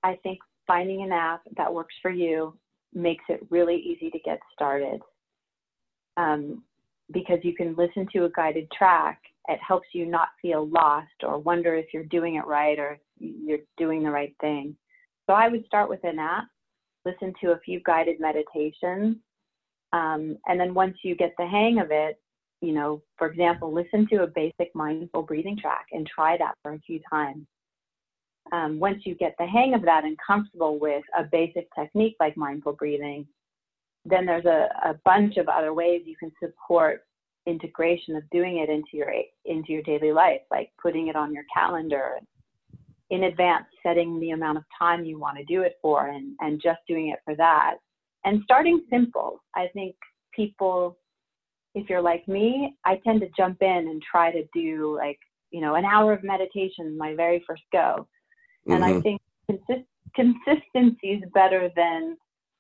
I 0.03 0.19
think 0.25 0.41
finding 0.67 1.03
an 1.03 1.13
app 1.13 1.43
that 1.57 1.73
works 1.73 1.95
for 2.03 2.11
you 2.11 2.59
makes 2.93 3.25
it 3.29 3.47
really 3.51 3.77
easy 3.77 4.11
to 4.11 4.19
get 4.19 4.41
started. 4.53 5.01
Um, 6.17 6.65
because 7.13 7.39
you 7.43 7.55
can 7.55 7.77
listen 7.77 8.09
to 8.13 8.25
a 8.25 8.31
guided 8.31 8.69
track 8.73 9.21
it 9.49 9.59
helps 9.67 9.89
you 9.93 10.07
not 10.07 10.29
feel 10.41 10.69
lost 10.69 11.09
or 11.23 11.39
wonder 11.39 11.75
if 11.75 11.87
you're 11.93 12.05
doing 12.05 12.37
it 12.37 12.47
right 12.47 12.79
or 12.79 12.99
you're 13.19 13.59
doing 13.77 14.03
the 14.03 14.11
right 14.11 14.35
thing 14.41 14.77
so 15.29 15.35
i 15.35 15.49
would 15.49 15.65
start 15.67 15.89
with 15.89 16.03
an 16.05 16.19
app 16.19 16.47
listen 17.05 17.33
to 17.41 17.53
a 17.53 17.61
few 17.61 17.81
guided 17.85 18.21
meditations 18.21 19.17
um, 19.93 20.37
and 20.47 20.61
then 20.61 20.73
once 20.73 20.97
you 21.03 21.17
get 21.17 21.35
the 21.39 21.47
hang 21.47 21.81
of 21.81 21.91
it 21.91 22.21
you 22.61 22.73
know, 22.73 23.03
for 23.17 23.27
example, 23.27 23.73
listen 23.73 24.07
to 24.09 24.23
a 24.23 24.27
basic 24.27 24.75
mindful 24.75 25.23
breathing 25.23 25.57
track 25.57 25.87
and 25.93 26.07
try 26.07 26.37
that 26.37 26.55
for 26.63 26.73
a 26.73 26.81
few 26.81 27.01
times. 27.11 27.47
Um, 28.53 28.79
once 28.79 29.03
you 29.05 29.15
get 29.15 29.35
the 29.39 29.47
hang 29.47 29.75
of 29.75 29.83
that 29.83 30.05
and 30.05 30.17
comfortable 30.25 30.79
with 30.79 31.05
a 31.17 31.25
basic 31.25 31.69
technique 31.79 32.17
like 32.21 32.37
mindful 32.37 32.73
breathing, 32.73 33.27
then 34.05 34.27
there's 34.27 34.45
a, 34.45 34.69
a 34.85 34.95
bunch 35.05 35.37
of 35.37 35.49
other 35.49 35.73
ways 35.73 36.03
you 36.05 36.17
can 36.17 36.33
support 36.43 37.03
integration 37.47 38.17
of 38.17 38.23
doing 38.31 38.59
it 38.59 38.69
into 38.69 38.91
your 38.93 39.13
into 39.45 39.73
your 39.73 39.83
daily 39.83 40.13
life, 40.13 40.41
like 40.51 40.71
putting 40.81 41.09
it 41.09 41.17
on 41.17 41.33
your 41.33 41.45
calendar 41.55 42.19
in 43.11 43.25
advance, 43.25 43.67
setting 43.83 44.21
the 44.21 44.31
amount 44.31 44.59
of 44.59 44.65
time 44.79 45.05
you 45.05 45.19
want 45.19 45.37
to 45.37 45.45
do 45.45 45.63
it 45.63 45.77
for, 45.83 46.09
and 46.09 46.35
and 46.41 46.61
just 46.63 46.81
doing 46.87 47.09
it 47.09 47.19
for 47.25 47.35
that, 47.37 47.77
and 48.25 48.43
starting 48.45 48.85
simple. 48.91 49.43
I 49.55 49.69
think 49.75 49.97
people 50.35 50.97
if 51.75 51.89
you're 51.89 52.03
like 52.03 52.27
me, 52.27 52.77
I 52.85 53.01
tend 53.05 53.21
to 53.21 53.29
jump 53.37 53.63
in 53.63 53.69
and 53.69 54.03
try 54.03 54.33
to 54.33 54.43
do 54.53 54.97
like, 54.97 55.19
you 55.51 55.61
know, 55.61 55.75
an 55.75 55.85
hour 55.85 56.13
of 56.13 56.25
meditation 56.25 56.97
my 56.97 57.15
very 57.15 57.45
first 57.47 57.63
go. 57.73 58.09
Mm-hmm. 58.69 58.73
And 58.73 58.85
I 58.85 58.93
mm-hmm. 58.93 59.01
think 59.01 59.21
consist- 59.47 59.89
consistency 60.15 61.13
is 61.13 61.23
better 61.33 61.71
than 61.77 62.17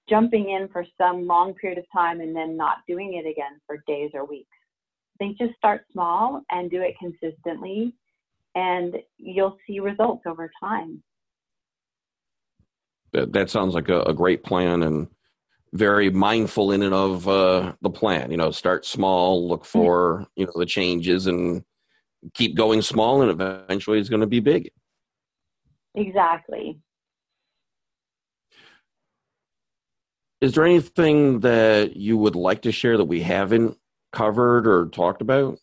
jumping 0.09 0.51
in 0.51 0.69
for 0.69 0.85
some 0.99 1.27
long 1.27 1.55
period 1.55 1.79
of 1.79 1.85
time 1.93 2.21
and 2.21 2.35
then 2.35 2.57
not 2.57 2.79
doing 2.89 3.15
it 3.15 3.29
again 3.29 3.61
for 3.67 3.83
days 3.87 4.11
or 4.15 4.25
weeks. 4.25 4.49
Think 5.21 5.37
just 5.37 5.55
start 5.55 5.85
small 5.93 6.43
and 6.51 6.71
do 6.71 6.81
it 6.81 6.95
consistently, 6.99 7.95
and 8.55 8.97
you'll 9.19 9.59
see 9.67 9.79
results 9.79 10.23
over 10.27 10.51
time. 10.59 11.03
That, 13.13 13.33
that 13.35 13.51
sounds 13.51 13.75
like 13.75 13.91
a, 13.91 14.01
a 14.03 14.15
great 14.15 14.43
plan 14.43 14.83
and 14.83 15.09
very 15.75 16.09
mindful 16.09 16.73
in 16.73 16.83
and 16.83 16.95
of 16.95 17.29
uh, 17.29 17.75
the 17.83 17.91
plan. 17.91 18.31
You 18.31 18.39
know, 18.39 18.51
start 18.51 18.87
small, 18.87 19.47
look 19.47 19.65
mm-hmm. 19.65 19.79
for 19.79 20.27
you 20.37 20.47
know 20.47 20.53
the 20.57 20.65
changes, 20.65 21.27
and 21.27 21.63
keep 22.33 22.57
going 22.57 22.81
small, 22.81 23.21
and 23.21 23.31
eventually 23.31 23.99
it's 23.99 24.09
going 24.09 24.21
to 24.23 24.27
be 24.27 24.41
big. 24.41 24.71
Exactly. 25.95 26.79
Is 30.41 30.55
there 30.55 30.65
anything 30.65 31.41
that 31.41 31.97
you 31.97 32.17
would 32.17 32.37
like 32.37 32.63
to 32.63 32.73
share 32.73 32.97
that 32.97 33.05
we 33.05 33.21
haven't 33.21 33.77
covered 34.13 34.67
or 34.67 34.89
talked 34.89 35.23
about? 35.23 35.59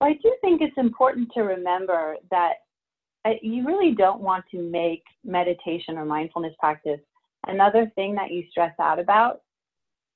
Well, 0.00 0.10
I 0.10 0.14
do 0.22 0.34
think 0.40 0.62
it's 0.62 0.76
important 0.76 1.30
to 1.34 1.40
remember 1.40 2.16
that 2.30 2.54
uh, 3.24 3.32
you 3.42 3.66
really 3.66 3.94
don't 3.94 4.20
want 4.20 4.44
to 4.52 4.62
make 4.62 5.02
meditation 5.24 5.98
or 5.98 6.04
mindfulness 6.04 6.54
practice 6.58 7.00
another 7.46 7.90
thing 7.94 8.14
that 8.14 8.30
you 8.30 8.44
stress 8.50 8.74
out 8.80 8.98
about. 8.98 9.40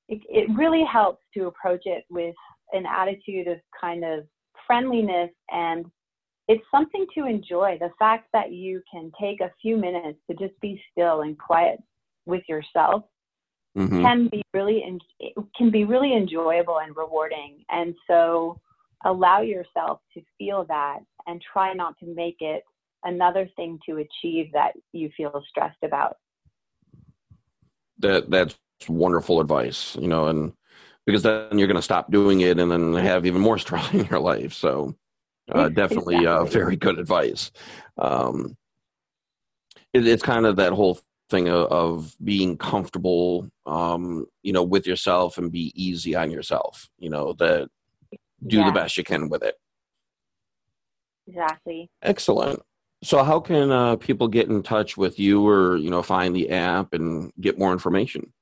It, 0.09 0.21
it 0.29 0.49
really 0.57 0.85
helps 0.85 1.23
to 1.35 1.47
approach 1.47 1.83
it 1.85 2.05
with 2.11 2.35
an 2.73 2.85
attitude 2.87 3.49
of 3.49 3.59
kind 3.81 4.05
of 4.05 4.25
friendliness 4.67 5.31
and 5.51 5.87
it's 6.49 6.65
something 6.71 7.07
to 7.15 7.27
enjoy. 7.27 7.79
The 7.81 7.91
fact 7.99 8.29
that 8.33 8.53
you 8.53 8.83
can 8.93 9.13
take 9.21 9.41
a 9.41 9.53
few 9.61 9.77
minutes 9.77 10.19
to 10.29 10.37
just 10.37 10.59
be 10.61 10.83
still 10.91 11.23
and 11.23 11.39
quiet 11.39 11.79
with 12.27 12.43
yourself 12.49 13.05
mm-hmm. 13.77 14.03
can 14.03 14.29
be 14.29 14.43
really 14.53 14.85
can 15.57 15.71
be 15.71 15.85
really 15.85 16.15
enjoyable 16.15 16.79
and 16.79 16.97
rewarding. 16.97 17.65
And 17.71 17.95
so 18.09 18.61
allow 19.05 19.41
yourself 19.41 20.01
to 20.15 20.23
feel 20.39 20.65
that 20.69 21.01
and 21.27 21.41
try 21.41 21.73
not 21.73 21.99
to 22.01 22.07
make 22.07 22.37
it 22.41 22.63
another 23.05 23.49
thing 23.57 23.79
to 23.87 23.99
achieve 23.99 24.53
that 24.53 24.73
you 24.93 25.11
feel 25.17 25.43
stressed 25.49 25.83
about. 25.83 26.17
That 27.99 28.31
that's 28.31 28.57
wonderful 28.89 29.41
advice, 29.41 29.97
you 29.97 30.09
know, 30.09 30.27
and 30.27 30.53
because 31.07 31.23
then 31.23 31.59
you're 31.59 31.69
going 31.69 31.77
to 31.77 31.83
stop 31.83 32.11
doing 32.11 32.41
it 32.41 32.59
and 32.59 32.71
then 32.71 32.95
have 32.95 33.27
even 33.27 33.41
more 33.41 33.59
stress 33.59 33.93
in 33.93 34.05
your 34.07 34.21
life. 34.21 34.53
So 34.53 34.95
uh, 35.51 35.69
definitely 35.69 36.17
exactly. 36.17 36.27
uh, 36.27 36.45
very 36.45 36.77
good 36.77 36.99
advice. 36.99 37.51
Um, 37.99 38.57
it, 39.93 40.07
it's 40.07 40.23
kind 40.23 40.47
of 40.47 40.57
that 40.57 40.73
whole 40.73 41.01
thing 41.33 41.49
of, 41.49 41.67
of 41.73 42.15
being 42.23 42.57
comfortable, 42.57 43.51
um, 43.67 44.27
you 44.45 44.53
know, 44.53 44.63
with 44.63 44.87
yourself 44.87 45.39
and 45.39 45.51
be 45.51 45.73
easy 45.75 46.15
on 46.15 46.31
yourself. 46.31 46.89
You 46.99 47.11
know 47.11 47.33
that 47.41 47.69
do 48.47 48.59
yeah. 48.59 48.67
the 48.67 48.73
best 48.73 48.97
you 48.97 49.03
can 49.03 49.29
with 49.29 49.43
it. 49.43 49.57
Exactly. 51.27 51.91
Excellent. 52.03 52.61
So, 53.05 53.25
how 53.25 53.41
can 53.41 53.71
uh, 53.71 53.97
people 53.97 54.29
get 54.29 54.49
in 54.49 54.63
touch 54.63 54.97
with 54.97 55.19
you, 55.19 55.47
or 55.47 55.77
you 55.77 55.91
know, 55.91 56.03
find 56.03 56.35
the 56.35 56.51
app 56.51 56.93
and 56.93 57.33
get 57.41 57.59
more 57.59 57.73
information? 57.73 58.33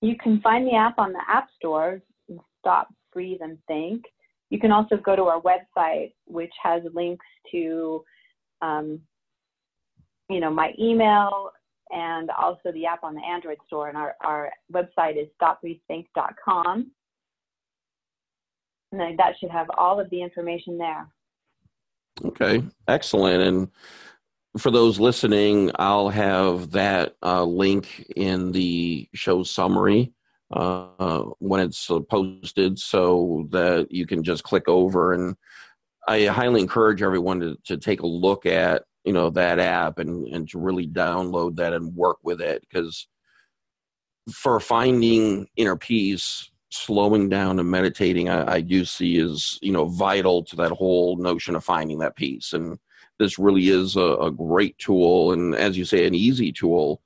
You 0.00 0.16
can 0.16 0.40
find 0.40 0.66
the 0.66 0.74
app 0.74 0.98
on 0.98 1.12
the 1.12 1.20
App 1.28 1.48
Store. 1.56 2.00
Stop, 2.60 2.88
breathe, 3.12 3.40
and 3.42 3.58
think. 3.68 4.04
You 4.50 4.58
can 4.58 4.72
also 4.72 4.96
go 4.96 5.16
to 5.16 5.24
our 5.24 5.40
website, 5.40 6.12
which 6.26 6.52
has 6.62 6.82
links 6.92 7.24
to, 7.52 8.04
um, 8.60 9.00
you 10.28 10.40
know, 10.40 10.50
my 10.50 10.72
email 10.78 11.50
and 11.92 12.30
also 12.30 12.72
the 12.72 12.86
app 12.86 13.04
on 13.04 13.14
the 13.14 13.22
Android 13.22 13.58
store. 13.66 13.88
And 13.88 13.96
our, 13.96 14.14
our 14.22 14.50
website 14.72 15.20
is 15.20 15.28
stopbreathethink.com. 15.40 16.90
And 18.92 19.18
that 19.18 19.34
should 19.38 19.50
have 19.50 19.68
all 19.76 20.00
of 20.00 20.10
the 20.10 20.22
information 20.22 20.78
there. 20.78 21.06
Okay, 22.24 22.62
excellent. 22.88 23.42
And 23.42 23.68
for 24.58 24.70
those 24.70 25.00
listening, 25.00 25.70
I'll 25.78 26.08
have 26.08 26.70
that 26.72 27.16
uh, 27.22 27.44
link 27.44 28.06
in 28.16 28.52
the 28.52 29.08
show 29.14 29.42
summary 29.42 30.12
uh, 30.52 31.22
when 31.38 31.60
it's 31.60 31.90
posted 32.10 32.78
so 32.78 33.46
that 33.50 33.88
you 33.90 34.06
can 34.06 34.22
just 34.22 34.44
click 34.44 34.68
over. 34.68 35.14
And 35.14 35.36
I 36.06 36.26
highly 36.26 36.60
encourage 36.60 37.02
everyone 37.02 37.40
to, 37.40 37.56
to 37.64 37.78
take 37.78 38.02
a 38.02 38.06
look 38.06 38.44
at 38.44 38.84
you 39.04 39.12
know 39.12 39.30
that 39.30 39.58
app 39.58 39.98
and, 39.98 40.26
and 40.28 40.48
to 40.50 40.58
really 40.58 40.86
download 40.86 41.56
that 41.56 41.72
and 41.72 41.94
work 41.94 42.18
with 42.22 42.40
it. 42.40 42.62
Because 42.62 43.06
for 44.32 44.60
finding 44.60 45.48
inner 45.56 45.76
peace 45.76 46.50
slowing 46.70 47.28
down 47.28 47.58
and 47.58 47.70
meditating 47.70 48.30
I, 48.30 48.54
I, 48.54 48.60
do 48.62 48.84
see 48.86 49.18
is 49.18 49.58
you 49.60 49.72
know 49.72 49.86
vital 49.86 50.42
to 50.44 50.56
that 50.56 50.70
whole 50.72 51.16
notion 51.16 51.54
of 51.54 51.64
finding 51.64 51.98
that 51.98 52.16
peace. 52.16 52.52
And 52.52 52.78
this 53.18 53.38
really 53.38 53.68
is 53.68 53.96
a, 53.96 54.16
a, 54.16 54.30
great 54.30 54.78
tool 54.78 55.32
and 55.32 55.54
as 55.54 55.76
you 55.76 55.84
say 55.84 56.06
an 56.06 56.14
easy 56.14 56.50
tool 56.50 57.02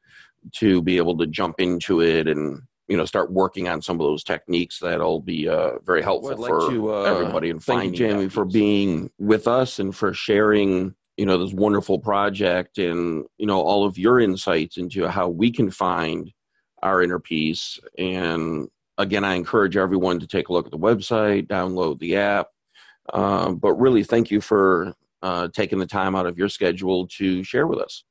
to 0.52 0.80
be 0.82 0.96
able 0.96 1.16
to 1.18 1.26
jump 1.26 1.60
into 1.60 2.00
it 2.00 2.28
and 2.28 2.62
you 2.88 2.96
know 2.96 3.04
start 3.04 3.32
working 3.32 3.68
on 3.68 3.82
some 3.82 4.00
of 4.00 4.06
those 4.06 4.22
techniques 4.22 4.78
that'll 4.78 5.20
be 5.20 5.48
uh, 5.48 5.78
very 5.84 6.02
helpful 6.02 6.30
well, 6.30 6.38
like 6.38 6.50
for 6.50 6.70
to, 6.70 6.94
uh, 6.94 7.02
everybody 7.02 7.50
and 7.50 7.62
thank 7.62 7.98
you 7.98 8.08
jamie 8.08 8.28
for 8.28 8.44
being 8.44 9.10
with 9.18 9.48
us 9.48 9.78
and 9.78 9.94
for 9.94 10.14
sharing 10.14 10.94
you 11.16 11.24
know 11.24 11.38
this 11.38 11.52
wonderful 11.52 11.98
project 11.98 12.78
and 12.78 13.24
you 13.38 13.46
know 13.46 13.60
all 13.60 13.84
of 13.84 13.98
your 13.98 14.20
insights 14.20 14.76
into 14.76 15.08
how 15.08 15.28
we 15.28 15.50
can 15.50 15.70
find 15.70 16.32
our 16.82 17.02
inner 17.02 17.18
peace. 17.18 17.78
And 17.98 18.68
again 18.98 19.24
i 19.24 19.34
encourage 19.34 19.76
everyone 19.76 20.18
to 20.18 20.26
take 20.26 20.48
a 20.48 20.52
look 20.52 20.64
at 20.64 20.72
the 20.72 20.78
website 20.78 21.46
download 21.48 21.98
the 21.98 22.16
app. 22.16 22.48
Uh, 23.12 23.52
but 23.52 23.74
really 23.74 24.02
thank 24.02 24.30
you 24.30 24.40
for 24.40 24.94
uh, 25.22 25.48
taking 25.52 25.78
the 25.78 25.86
time 25.86 26.14
out 26.14 26.26
of 26.26 26.38
your 26.38 26.48
schedule 26.48 27.06
to 27.06 27.42
share 27.44 27.66
with 27.66 27.78
us. 27.78 28.04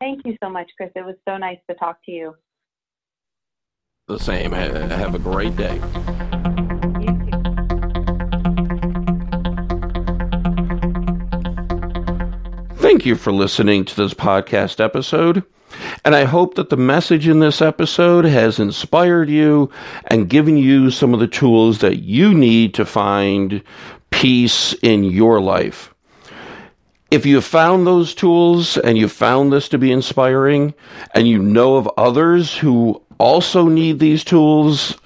Thank 0.00 0.26
you 0.26 0.36
so 0.42 0.50
much 0.50 0.70
chris. 0.76 0.90
It 0.96 1.04
was 1.04 1.16
so 1.28 1.36
nice 1.36 1.58
to 1.68 1.76
talk 1.76 1.98
to 2.06 2.12
you. 2.12 2.34
The 4.08 4.18
same. 4.18 4.52
Have 4.52 5.14
a 5.14 5.18
great 5.18 5.56
day 5.56 5.80
Thank 12.92 13.06
you 13.06 13.16
for 13.16 13.32
listening 13.32 13.86
to 13.86 13.96
this 13.96 14.12
podcast 14.12 14.78
episode. 14.78 15.44
And 16.04 16.14
I 16.14 16.24
hope 16.24 16.56
that 16.56 16.68
the 16.68 16.76
message 16.76 17.26
in 17.26 17.38
this 17.38 17.62
episode 17.62 18.26
has 18.26 18.58
inspired 18.58 19.30
you 19.30 19.70
and 20.08 20.28
given 20.28 20.58
you 20.58 20.90
some 20.90 21.14
of 21.14 21.18
the 21.18 21.26
tools 21.26 21.78
that 21.78 22.00
you 22.00 22.34
need 22.34 22.74
to 22.74 22.84
find 22.84 23.62
peace 24.10 24.74
in 24.82 25.04
your 25.04 25.40
life. 25.40 25.94
If 27.10 27.24
you 27.24 27.40
found 27.40 27.86
those 27.86 28.14
tools 28.14 28.76
and 28.76 28.98
you 28.98 29.08
found 29.08 29.54
this 29.54 29.70
to 29.70 29.78
be 29.78 29.90
inspiring 29.90 30.74
and 31.14 31.26
you 31.26 31.38
know 31.38 31.76
of 31.76 31.88
others 31.96 32.58
who 32.58 33.02
also 33.16 33.68
need 33.68 34.00
these 34.00 34.22
tools, 34.22 34.98